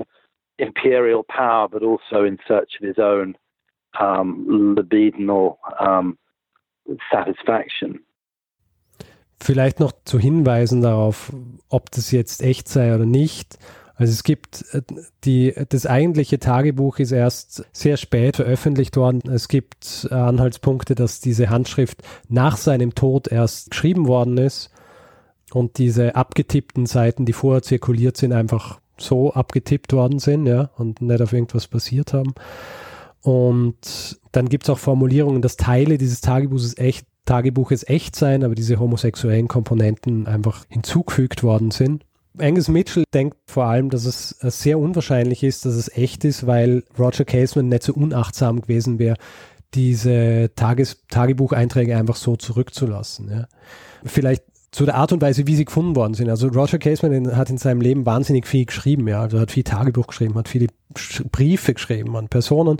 [0.59, 3.35] imperial power, but also in search of his own
[3.99, 6.18] um, libidinal um,
[7.11, 8.01] satisfaction.
[9.43, 11.32] Vielleicht noch zu hinweisen darauf,
[11.68, 13.59] ob das jetzt echt sei oder nicht.
[13.95, 14.82] Also es gibt äh,
[15.24, 19.30] die, das eigentliche Tagebuch ist erst sehr spät veröffentlicht worden.
[19.30, 24.70] Es gibt Anhaltspunkte, dass diese Handschrift nach seinem Tod erst geschrieben worden ist
[25.53, 31.01] und diese abgetippten Seiten, die vorher zirkuliert sind, einfach so abgetippt worden sind, ja, und
[31.01, 32.34] nicht auf irgendwas basiert haben.
[33.23, 38.55] Und dann gibt es auch Formulierungen, dass Teile dieses Tagebuches echt, Tagebuches echt seien, aber
[38.55, 42.05] diese homosexuellen Komponenten einfach hinzugefügt worden sind.
[42.39, 46.85] Angus Mitchell denkt vor allem, dass es sehr unwahrscheinlich ist, dass es echt ist, weil
[46.99, 49.16] Roger Casement nicht so unachtsam gewesen wäre,
[49.75, 53.31] diese Tages Tagebucheinträge einfach so zurückzulassen.
[53.31, 53.49] Ja.
[54.05, 56.29] Vielleicht zu der Art und Weise, wie sie gefunden worden sind.
[56.29, 60.07] Also Roger Casement hat in seinem Leben wahnsinnig viel geschrieben, ja, also hat viel Tagebuch
[60.07, 60.68] geschrieben, hat viele
[61.33, 62.77] Briefe geschrieben an Personen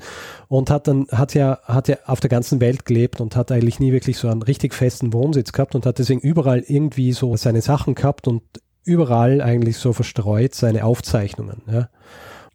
[0.49, 3.81] und hat dann, hat ja, hat ja auf der ganzen Welt gelebt und hat eigentlich
[3.81, 7.61] nie wirklich so einen richtig festen Wohnsitz gehabt und hat deswegen überall irgendwie so seine
[7.61, 8.43] Sachen gehabt und
[8.85, 11.89] überall eigentlich so verstreut seine Aufzeichnungen, ja.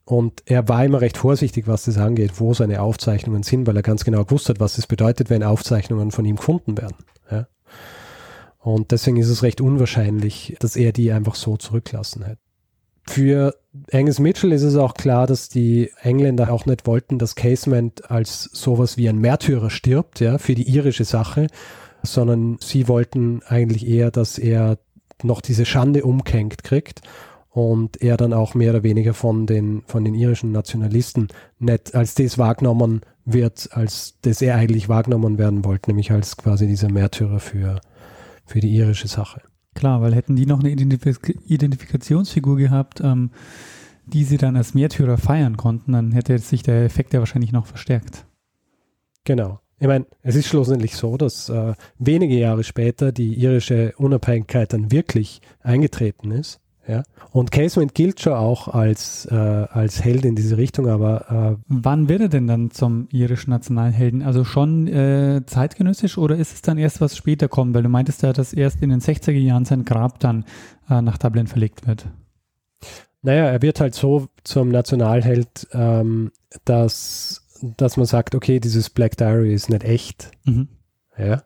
[0.08, 3.82] Und er war immer recht vorsichtig, was das angeht, wo seine Aufzeichnungen sind, weil er
[3.82, 6.96] ganz genau gewusst hat, was es bedeutet, wenn Aufzeichnungen von ihm gefunden werden.
[8.66, 12.40] Und deswegen ist es recht unwahrscheinlich, dass er die einfach so zurücklassen hätte.
[13.04, 13.56] Für
[13.92, 18.50] Angus Mitchell ist es auch klar, dass die Engländer auch nicht wollten, dass Casement als
[18.54, 21.46] sowas wie ein Märtyrer stirbt, ja, für die irische Sache,
[22.02, 24.80] sondern sie wollten eigentlich eher, dass er
[25.22, 27.02] noch diese Schande umkenkt kriegt
[27.52, 31.28] und er dann auch mehr oder weniger von den, von den irischen Nationalisten
[31.60, 36.66] nicht als das wahrgenommen wird, als das er eigentlich wahrgenommen werden wollte, nämlich als quasi
[36.66, 37.80] dieser Märtyrer für,
[38.46, 39.42] für die irische Sache.
[39.74, 43.32] Klar, weil hätten die noch eine Identifik Identifikationsfigur gehabt, ähm,
[44.06, 47.66] die sie dann als Märtyrer feiern konnten, dann hätte sich der Effekt ja wahrscheinlich noch
[47.66, 48.26] verstärkt.
[49.24, 49.60] Genau.
[49.78, 54.92] Ich meine, es ist schlussendlich so, dass äh, wenige Jahre später die irische Unabhängigkeit dann
[54.92, 56.62] wirklich eingetreten ist.
[56.88, 57.04] Ja?
[57.32, 61.58] Und Casement gilt schon auch als, äh, als Held in diese Richtung, aber.
[61.58, 64.22] Äh, Wann wird er denn dann zum irischen Nationalhelden?
[64.22, 67.74] Also schon äh, zeitgenössisch oder ist es dann erst, was später kommt?
[67.74, 70.46] Weil du meintest ja, dass erst in den 60er Jahren sein Grab dann
[70.90, 72.08] äh, nach Dublin verlegt wird.
[73.22, 76.32] Naja, er wird halt so zum Nationalheld, ähm,
[76.64, 80.30] dass, dass man sagt, okay, dieses Black Diary ist nicht echt.
[80.44, 80.68] Mhm.
[81.18, 81.42] Ja.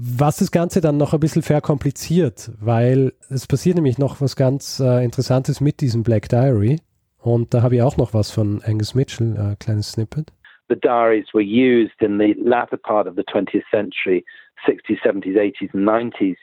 [0.00, 4.78] Was das Ganze dann noch ein bisschen verkompliziert, weil es passiert nämlich noch was ganz
[4.78, 6.78] äh, Interessantes mit diesem Black Diary.
[7.20, 10.32] Und da habe ich auch noch was von Angus Mitchell, äh, kleines Snippet.
[10.68, 14.24] The diaries were used in the latter part of the 20th century,
[14.68, 16.36] 60s, 70s, 80s, and 90s,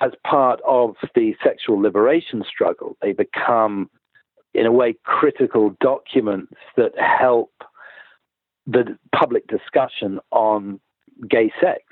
[0.00, 2.96] as part of the sexual liberation struggle.
[3.02, 3.90] They become,
[4.54, 7.52] in a way, critical documents that help
[8.66, 10.80] the public discussion on
[11.28, 11.82] gay sex.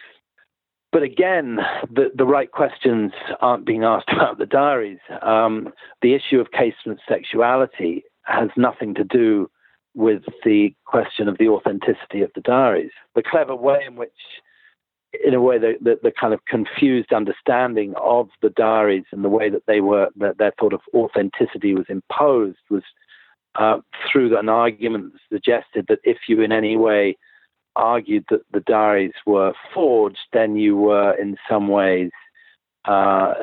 [0.97, 1.59] But again,
[1.90, 4.99] the, the right questions aren't being asked about the diaries.
[5.20, 9.51] Um, the issue of casement sexuality has nothing to do
[9.94, 12.92] with the question of the authenticity of the diaries.
[13.14, 14.09] The clever way in which,
[15.22, 19.28] in a way, the, the, the kind of confused understanding of the diaries and the
[19.28, 22.84] way that they were, that their sort of authenticity was imposed was
[23.57, 23.80] uh,
[24.11, 27.18] through an argument that suggested that if you in any way
[27.77, 32.11] argued that the diaries were forged, then you were in some ways
[32.87, 33.35] uh,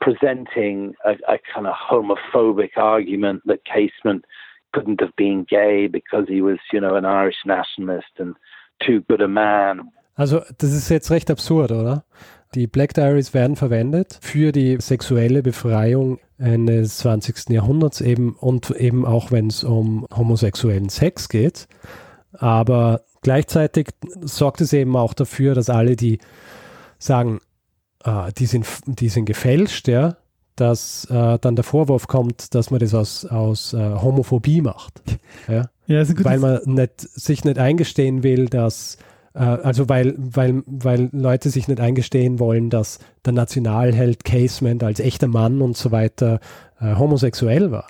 [0.00, 4.24] presenting a, a, kind of homophobic argument that Casement
[4.72, 8.34] couldn't have been gay because he was, you know, an Irish nationalist and
[8.84, 9.90] too good a man.
[10.16, 12.04] Also, das ist jetzt recht absurd, oder?
[12.54, 17.48] Die Black Diaries werden verwendet für die sexuelle Befreiung eines 20.
[17.48, 21.66] Jahrhunderts eben und eben auch wenn es um homosexuellen Sex geht.
[22.32, 23.88] Aber Gleichzeitig
[24.20, 26.18] sorgt es eben auch dafür, dass alle, die
[26.98, 27.40] sagen,
[28.04, 30.18] äh, die, sind, die sind gefälscht, ja,
[30.56, 35.02] dass äh, dann der Vorwurf kommt, dass man das aus, aus äh, Homophobie macht.
[35.48, 35.70] Ja?
[35.86, 38.98] ja weil man nicht, sich nicht eingestehen will, dass
[39.32, 45.00] äh, also weil, weil, weil Leute sich nicht eingestehen wollen, dass der Nationalheld Casement als
[45.00, 46.40] echter Mann und so weiter
[46.78, 47.86] äh, homosexuell war.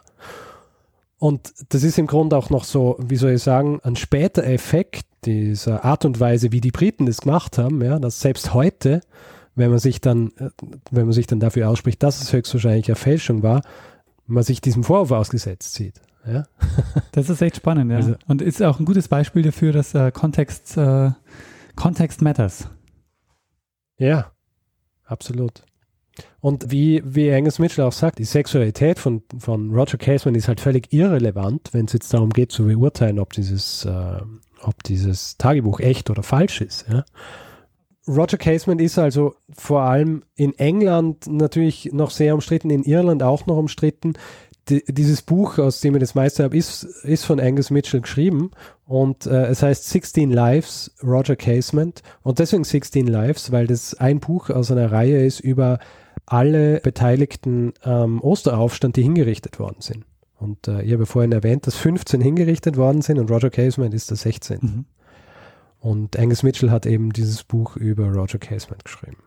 [1.25, 5.07] Und das ist im Grunde auch noch so, wie soll ich sagen, ein später Effekt
[5.25, 9.01] dieser Art und Weise, wie die Briten das gemacht haben, ja, dass selbst heute,
[9.55, 10.51] wenn man sich dann, äh,
[10.91, 13.63] wenn man sich dann dafür ausspricht, dass es höchstwahrscheinlich eine Fälschung war,
[14.27, 15.99] man sich diesem Vorwurf ausgesetzt sieht.
[16.27, 16.45] Ja?
[17.13, 17.97] Das ist echt spannend, ja.
[17.97, 21.13] Also, und ist auch ein gutes Beispiel dafür, dass äh, Kontext, äh,
[21.75, 22.69] Kontext matters.
[23.97, 24.31] Ja,
[25.07, 25.65] absolut.
[26.41, 30.61] Und wie, wie Angus Mitchell auch sagt, die Sexualität von, von Roger Casement ist halt
[30.61, 34.21] völlig irrelevant, wenn es jetzt darum geht zu beurteilen, ob dieses, äh,
[34.63, 36.87] ob dieses Tagebuch echt oder falsch ist.
[36.89, 37.05] Ja.
[38.07, 43.47] Roger Casement ist also vor allem in England natürlich noch sehr umstritten, in Irland auch
[43.47, 44.15] noch umstritten.
[44.69, 48.51] D dieses Buch, aus dem ich das meiste habe, ist, ist von Angus Mitchell geschrieben
[48.87, 54.21] und äh, es heißt 16 Lives Roger Casement und deswegen 16 Lives, weil das ein
[54.21, 55.79] Buch aus einer Reihe ist über
[56.27, 60.05] alle Beteiligten am Osteraufstand, die hingerichtet worden sind.
[60.37, 64.11] Und äh, ich habe vorhin erwähnt, dass 15 hingerichtet worden sind und Roger Casement ist
[64.11, 64.59] der 16.
[64.61, 64.85] Mhm.
[65.79, 69.19] Und Angus Mitchell hat eben dieses Buch über Roger Casement geschrieben.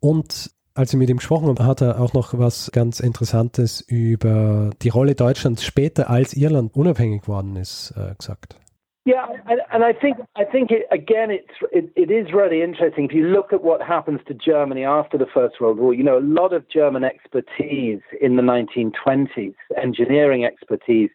[0.00, 4.70] Und als ich mit ihm gesprochen habe, hat er auch noch was ganz Interessantes über
[4.82, 8.56] die Rolle Deutschlands später, als Irland unabhängig worden ist, äh, gesagt.
[9.04, 13.06] Yeah, and, and, I think I think it, again it's it, it is really interesting
[13.06, 15.94] if you look at what happens to Germany after the First World War.
[15.94, 21.08] You know, a lot of German expertise in the 1920s, engineering expertise,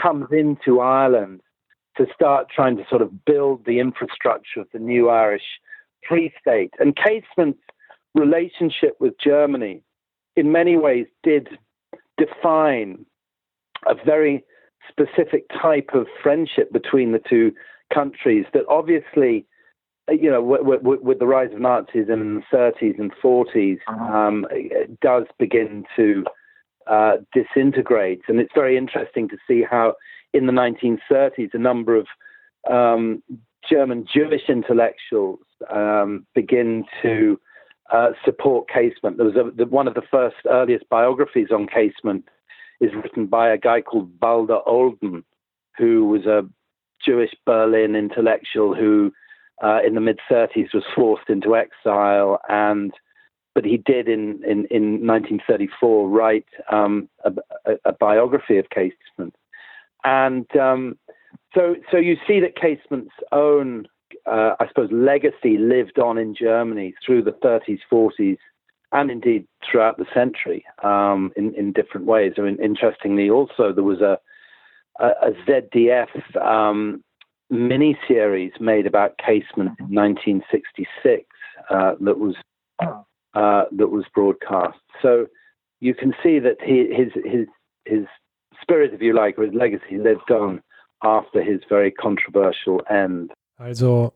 [0.00, 1.42] comes into Ireland
[1.96, 5.60] to start trying to sort of build the infrastructure of the new Irish
[6.08, 6.72] Free State.
[6.78, 7.60] And Casement's
[8.14, 9.82] relationship with Germany,
[10.36, 11.48] in many ways, did
[12.16, 13.04] define
[13.86, 14.44] a very
[14.88, 17.52] specific type of friendship between the two
[17.92, 19.46] countries that obviously
[20.10, 24.04] you know, with, with, with, the rise of Nazism in the 30s and 40s, uh-huh.
[24.04, 24.46] um,
[25.00, 26.24] does begin to
[26.86, 28.20] uh, disintegrate.
[28.28, 29.94] And it's very interesting to see how,
[30.34, 32.06] in the 1930s, a number of
[32.70, 33.22] um,
[33.68, 35.40] German Jewish intellectuals
[35.72, 37.40] um, begin to
[37.92, 39.16] uh, support Casement.
[39.16, 42.28] There was a, the, one of the first earliest biographies on Casement
[42.80, 45.24] is written by a guy called Balder Olden,
[45.76, 46.48] who was a
[47.04, 49.12] Jewish Berlin intellectual who,
[49.62, 52.92] uh, in the mid 30s, was forced into exile, and
[53.54, 57.32] but he did in in, in 1934 write um, a,
[57.66, 59.34] a, a, biography of Casement,
[60.02, 60.98] and um,
[61.54, 63.86] so so you see that Casement's own,
[64.26, 68.38] uh, I suppose, legacy lived on in Germany through the 30s, 40s,
[68.94, 72.32] and indeed throughout the century um, in, in different ways.
[72.38, 74.18] I mean, interestingly, also there was a,
[75.00, 77.02] a, a ZDF um,
[77.50, 81.24] mini series made about Casement in 1966
[81.70, 82.36] uh, that was
[82.80, 84.78] uh, that was broadcast.
[85.02, 85.26] So
[85.80, 87.46] you can see that he, his his
[87.84, 88.06] his
[88.62, 90.62] spirit, if you like, or his legacy lived on
[91.02, 93.32] after his very controversial end.
[93.58, 94.14] Also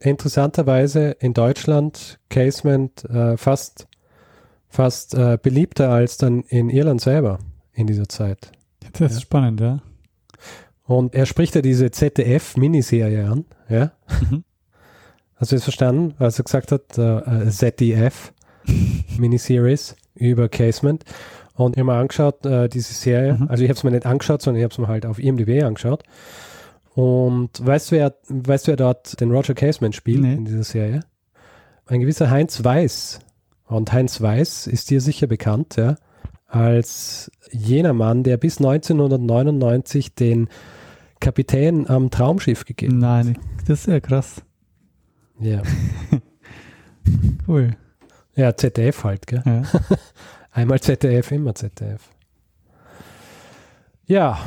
[0.00, 3.87] interessanterweise in Deutschland Casement äh, fast
[4.68, 7.38] fast äh, beliebter als dann in Irland selber
[7.72, 8.52] in dieser Zeit.
[8.98, 9.80] Das ist spannend, ja.
[10.84, 13.92] Und er spricht ja diese ZDF-Miniserie an, ja.
[14.30, 14.44] Mhm.
[15.36, 18.32] Hast du das verstanden, als er gesagt hat, äh, ZDF
[19.18, 21.04] Miniseries über Casement?
[21.54, 23.48] Und ich habe mir angeschaut, äh, diese Serie, mhm.
[23.48, 25.62] also ich habe es mir nicht angeschaut, sondern ich habe es mir halt auf IMDb
[25.62, 26.02] angeschaut.
[26.94, 30.34] Und weißt du, wer, weißt du, wer dort den Roger Casement spielt nee.
[30.34, 31.00] in dieser Serie?
[31.86, 33.20] Ein gewisser Heinz Weiß
[33.68, 35.96] und Heinz Weiß ist dir sicher bekannt, ja,
[36.46, 40.48] als jener Mann, der bis 1999 den
[41.20, 43.26] Kapitän am Traumschiff gegeben hat.
[43.26, 44.42] Nein, das ist ja krass.
[45.40, 45.62] Ja.
[47.48, 47.76] cool.
[48.34, 49.42] Ja, ZDF halt, gell?
[49.44, 49.62] Ja.
[50.52, 52.10] Einmal ZDF, immer ZDF.
[54.06, 54.38] Ja,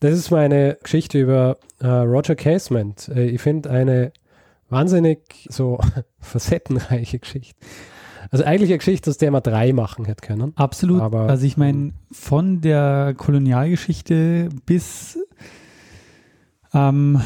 [0.00, 3.08] das ist meine Geschichte über äh, Roger Casement.
[3.08, 4.12] Äh, ich finde eine
[4.68, 5.80] wahnsinnig so
[6.20, 7.56] facettenreiche Geschichte.
[8.30, 10.52] Also eigentlich eine Geschichte, aus der man drei machen hätte können.
[10.56, 11.00] Absolut.
[11.00, 15.18] Aber, also ich meine, von der Kolonialgeschichte bis,
[16.74, 17.20] ähm,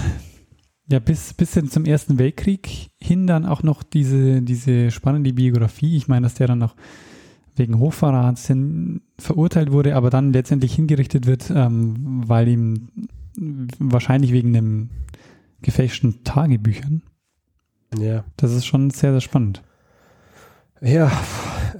[0.88, 5.96] ja, bis, bis hin zum Ersten Weltkrieg hin dann auch noch diese, diese spannende Biografie.
[5.96, 6.76] Ich meine, dass der dann noch
[7.56, 8.52] wegen Hochverrats
[9.18, 12.88] verurteilt wurde, aber dann letztendlich hingerichtet wird, ähm, weil ihm
[13.78, 14.90] wahrscheinlich wegen dem
[15.62, 17.02] gefälschten Tagebüchern.
[17.98, 18.24] Ja.
[18.36, 19.62] Das ist schon sehr, sehr spannend.
[20.84, 21.10] Ja,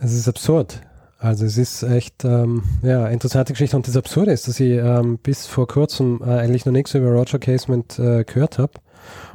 [0.00, 0.80] es ist absurd.
[1.18, 5.18] Also es ist echt ähm, ja interessante Geschichte und das Absurde ist, dass ich ähm,
[5.18, 8.72] bis vor kurzem äh, eigentlich noch nichts über Roger Casement äh, gehört habe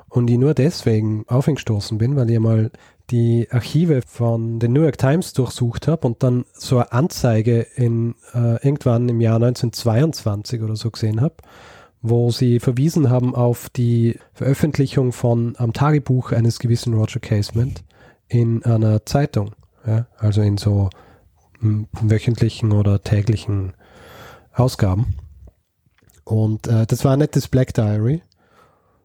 [0.09, 2.71] und ich nur deswegen aufgestoßen bin, weil ich mal
[3.11, 8.15] die Archive von den New York Times durchsucht habe und dann so eine Anzeige in
[8.33, 11.35] äh, irgendwann im Jahr 1922 oder so gesehen habe,
[12.01, 17.83] wo sie verwiesen haben auf die Veröffentlichung von am Tagebuch eines gewissen Roger Casement
[18.29, 19.51] in einer Zeitung.
[19.89, 20.91] Ja, also in so
[21.61, 23.73] wöchentlichen oder täglichen
[24.53, 25.15] Ausgaben.
[26.25, 28.21] Und äh, das war nicht das Black Diary,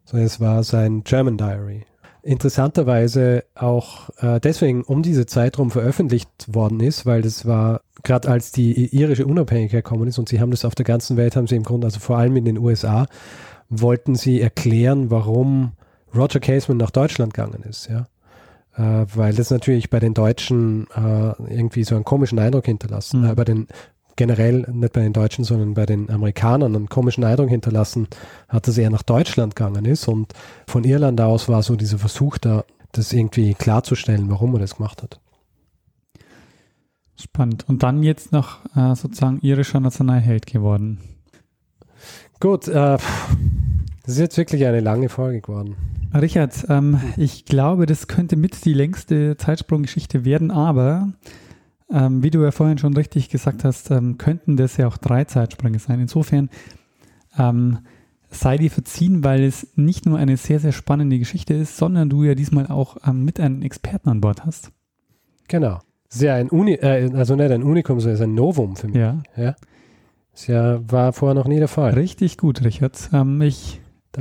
[0.04, 1.86] sondern es war sein German Diary.
[2.22, 8.28] Interessanterweise auch äh, deswegen um diese Zeit rum veröffentlicht worden ist, weil das war gerade
[8.28, 11.46] als die irische Unabhängigkeit gekommen ist und sie haben das auf der ganzen Welt, haben
[11.46, 13.06] sie im Grunde, also vor allem in den USA,
[13.70, 15.72] wollten sie erklären, warum
[16.14, 18.06] Roger Casement nach Deutschland gegangen ist, ja
[18.76, 23.30] äh, weil das natürlich bei den Deutschen äh, irgendwie so einen komischen Eindruck hinterlassen, mhm.
[23.30, 23.68] äh, bei den
[24.16, 28.08] generell nicht bei den Deutschen, sondern bei den Amerikanern einen komischen Eindruck hinterlassen
[28.48, 30.32] hat, dass er nach Deutschland gegangen ist und
[30.66, 35.02] von Irland aus war so dieser Versuch da, das irgendwie klarzustellen, warum er das gemacht
[35.02, 35.20] hat.
[37.20, 37.64] Spannend.
[37.68, 40.98] Und dann jetzt noch äh, sozusagen irischer Nationalheld geworden.
[42.40, 42.98] Gut, äh,
[44.04, 45.76] das ist jetzt wirklich eine lange Folge geworden.
[46.14, 51.12] Richard, ähm, ich glaube, das könnte mit die längste Zeitsprunggeschichte werden, aber
[51.90, 55.24] ähm, wie du ja vorhin schon richtig gesagt hast, ähm, könnten das ja auch drei
[55.24, 56.00] Zeitsprünge sein.
[56.00, 56.50] Insofern
[57.38, 57.78] ähm,
[58.30, 62.24] sei dir verziehen, weil es nicht nur eine sehr, sehr spannende Geschichte ist, sondern du
[62.24, 64.70] ja diesmal auch ähm, mit einem Experten an Bord hast.
[65.48, 65.80] Genau.
[66.08, 68.96] Sehr ein Uni, äh, also nicht ein Unikum, sondern ein Novum für mich.
[68.96, 69.22] Ja.
[69.36, 69.56] ja.
[70.32, 71.94] Das ja, war vorher noch nie der Fall.
[71.94, 73.10] Richtig gut, Richard.
[73.12, 73.40] Ähm,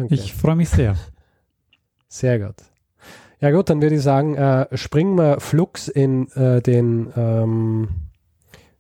[0.09, 0.95] ich ich freue mich sehr.
[2.07, 2.55] Sehr gut.
[3.39, 7.89] Ja gut, dann würde ich sagen, äh, springen wir flux in äh, den, ähm,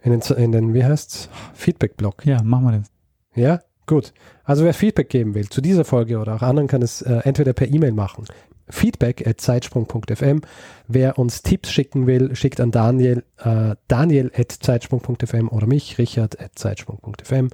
[0.01, 2.25] in den, in den, wie heißt's, Feedback-Block.
[2.25, 2.91] Ja, machen wir das.
[3.35, 4.13] Ja, gut.
[4.43, 7.53] Also wer Feedback geben will zu dieser Folge oder auch anderen, kann es äh, entweder
[7.53, 8.25] per E-Mail machen.
[8.69, 10.41] Feedback at zeitsprung.fm.
[10.87, 16.39] Wer uns Tipps schicken will, schickt an Daniel, äh, daniel at zeitsprung.fm oder mich, richard
[16.39, 17.49] at zeitsprung.fm.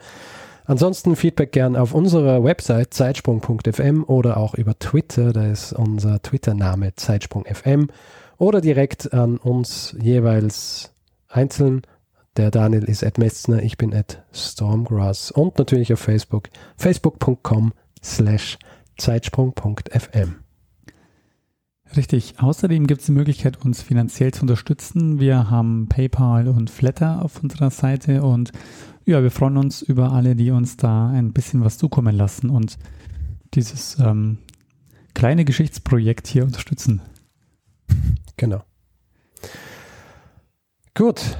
[0.70, 6.93] Ansonsten Feedback gern auf unserer Website zeitsprung.fm oder auch über Twitter, da ist unser Twitter-Name
[6.93, 7.88] zeitsprung.fm
[8.38, 10.93] oder direkt an uns jeweils
[11.28, 11.82] einzeln.
[12.38, 18.59] Der Daniel ist at Metzner, ich bin at Stormgrass und natürlich auf Facebook, facebook.com slash
[18.95, 20.36] zeitsprung.fm.
[21.96, 22.36] Richtig.
[22.38, 25.20] Außerdem gibt es die Möglichkeit, uns finanziell zu unterstützen.
[25.20, 28.52] Wir haben PayPal und Flatter auf unserer Seite und
[29.06, 32.78] ja, wir freuen uns über alle, die uns da ein bisschen was zukommen lassen und
[33.56, 34.38] dieses ähm,
[35.16, 37.02] kleine Geschichtsprojekt hier unterstützen.
[38.38, 38.64] Genau.
[40.94, 41.38] Gut.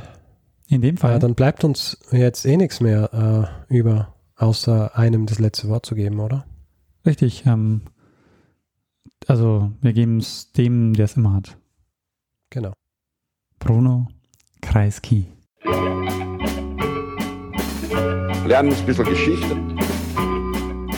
[0.68, 1.14] In dem Fall.
[1.14, 5.86] Ja, dann bleibt uns jetzt eh nichts mehr äh, über, außer einem das letzte Wort
[5.86, 6.45] zu geben, oder?
[7.06, 7.45] Richtig.
[7.45, 7.82] Ähm,
[9.28, 11.57] also wir geben es dem, der es immer hat.
[12.49, 12.74] Genau.
[13.59, 14.07] Bruno
[14.61, 15.28] Kreisky.
[18.45, 19.55] Lernen ein bisschen Geschichte.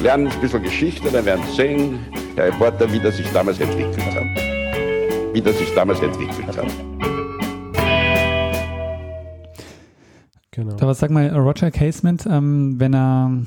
[0.02, 2.00] Lernen ein bisschen Geschichte, dann werden Sie sehen,
[2.36, 5.34] Herr Reporter, wie das sich damals entwickelt hat.
[5.34, 6.68] Wie das sich damals entwickelt hat.
[10.52, 10.76] Genau.
[10.82, 13.44] Aber sag mal, Roger Casement, ähm, wenn er,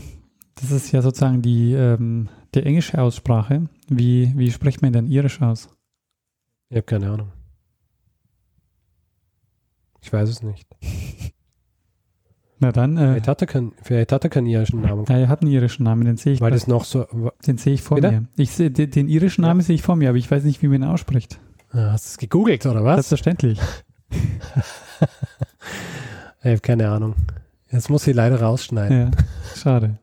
[0.54, 5.40] das ist ja sozusagen die, ähm, die englische Aussprache, wie, wie spricht man denn irisch
[5.42, 5.68] aus?
[6.68, 7.32] Ich habe keine Ahnung.
[10.02, 10.68] Ich weiß es nicht.
[12.58, 12.96] Na dann.
[12.96, 15.04] Äh, vielleicht, hat er keinen, vielleicht hat er keinen irischen Namen.
[15.08, 16.40] Ja, er hat einen irischen Namen, den sehe ich.
[16.40, 17.06] Weil das noch so.
[17.46, 18.12] Den sehe ich vor Bitte?
[18.12, 18.24] mir.
[18.36, 19.66] Ich seh, den, den irischen Namen ja.
[19.66, 21.38] sehe ich vor mir, aber ich weiß nicht, wie man ihn ausspricht.
[21.72, 22.96] Ah, hast du es gegoogelt oder was?
[22.96, 23.60] Selbstverständlich.
[24.10, 24.18] ich
[26.44, 27.14] habe keine Ahnung.
[27.70, 28.98] Jetzt muss ich leider rausschneiden.
[28.98, 29.10] Ja,
[29.56, 29.98] schade.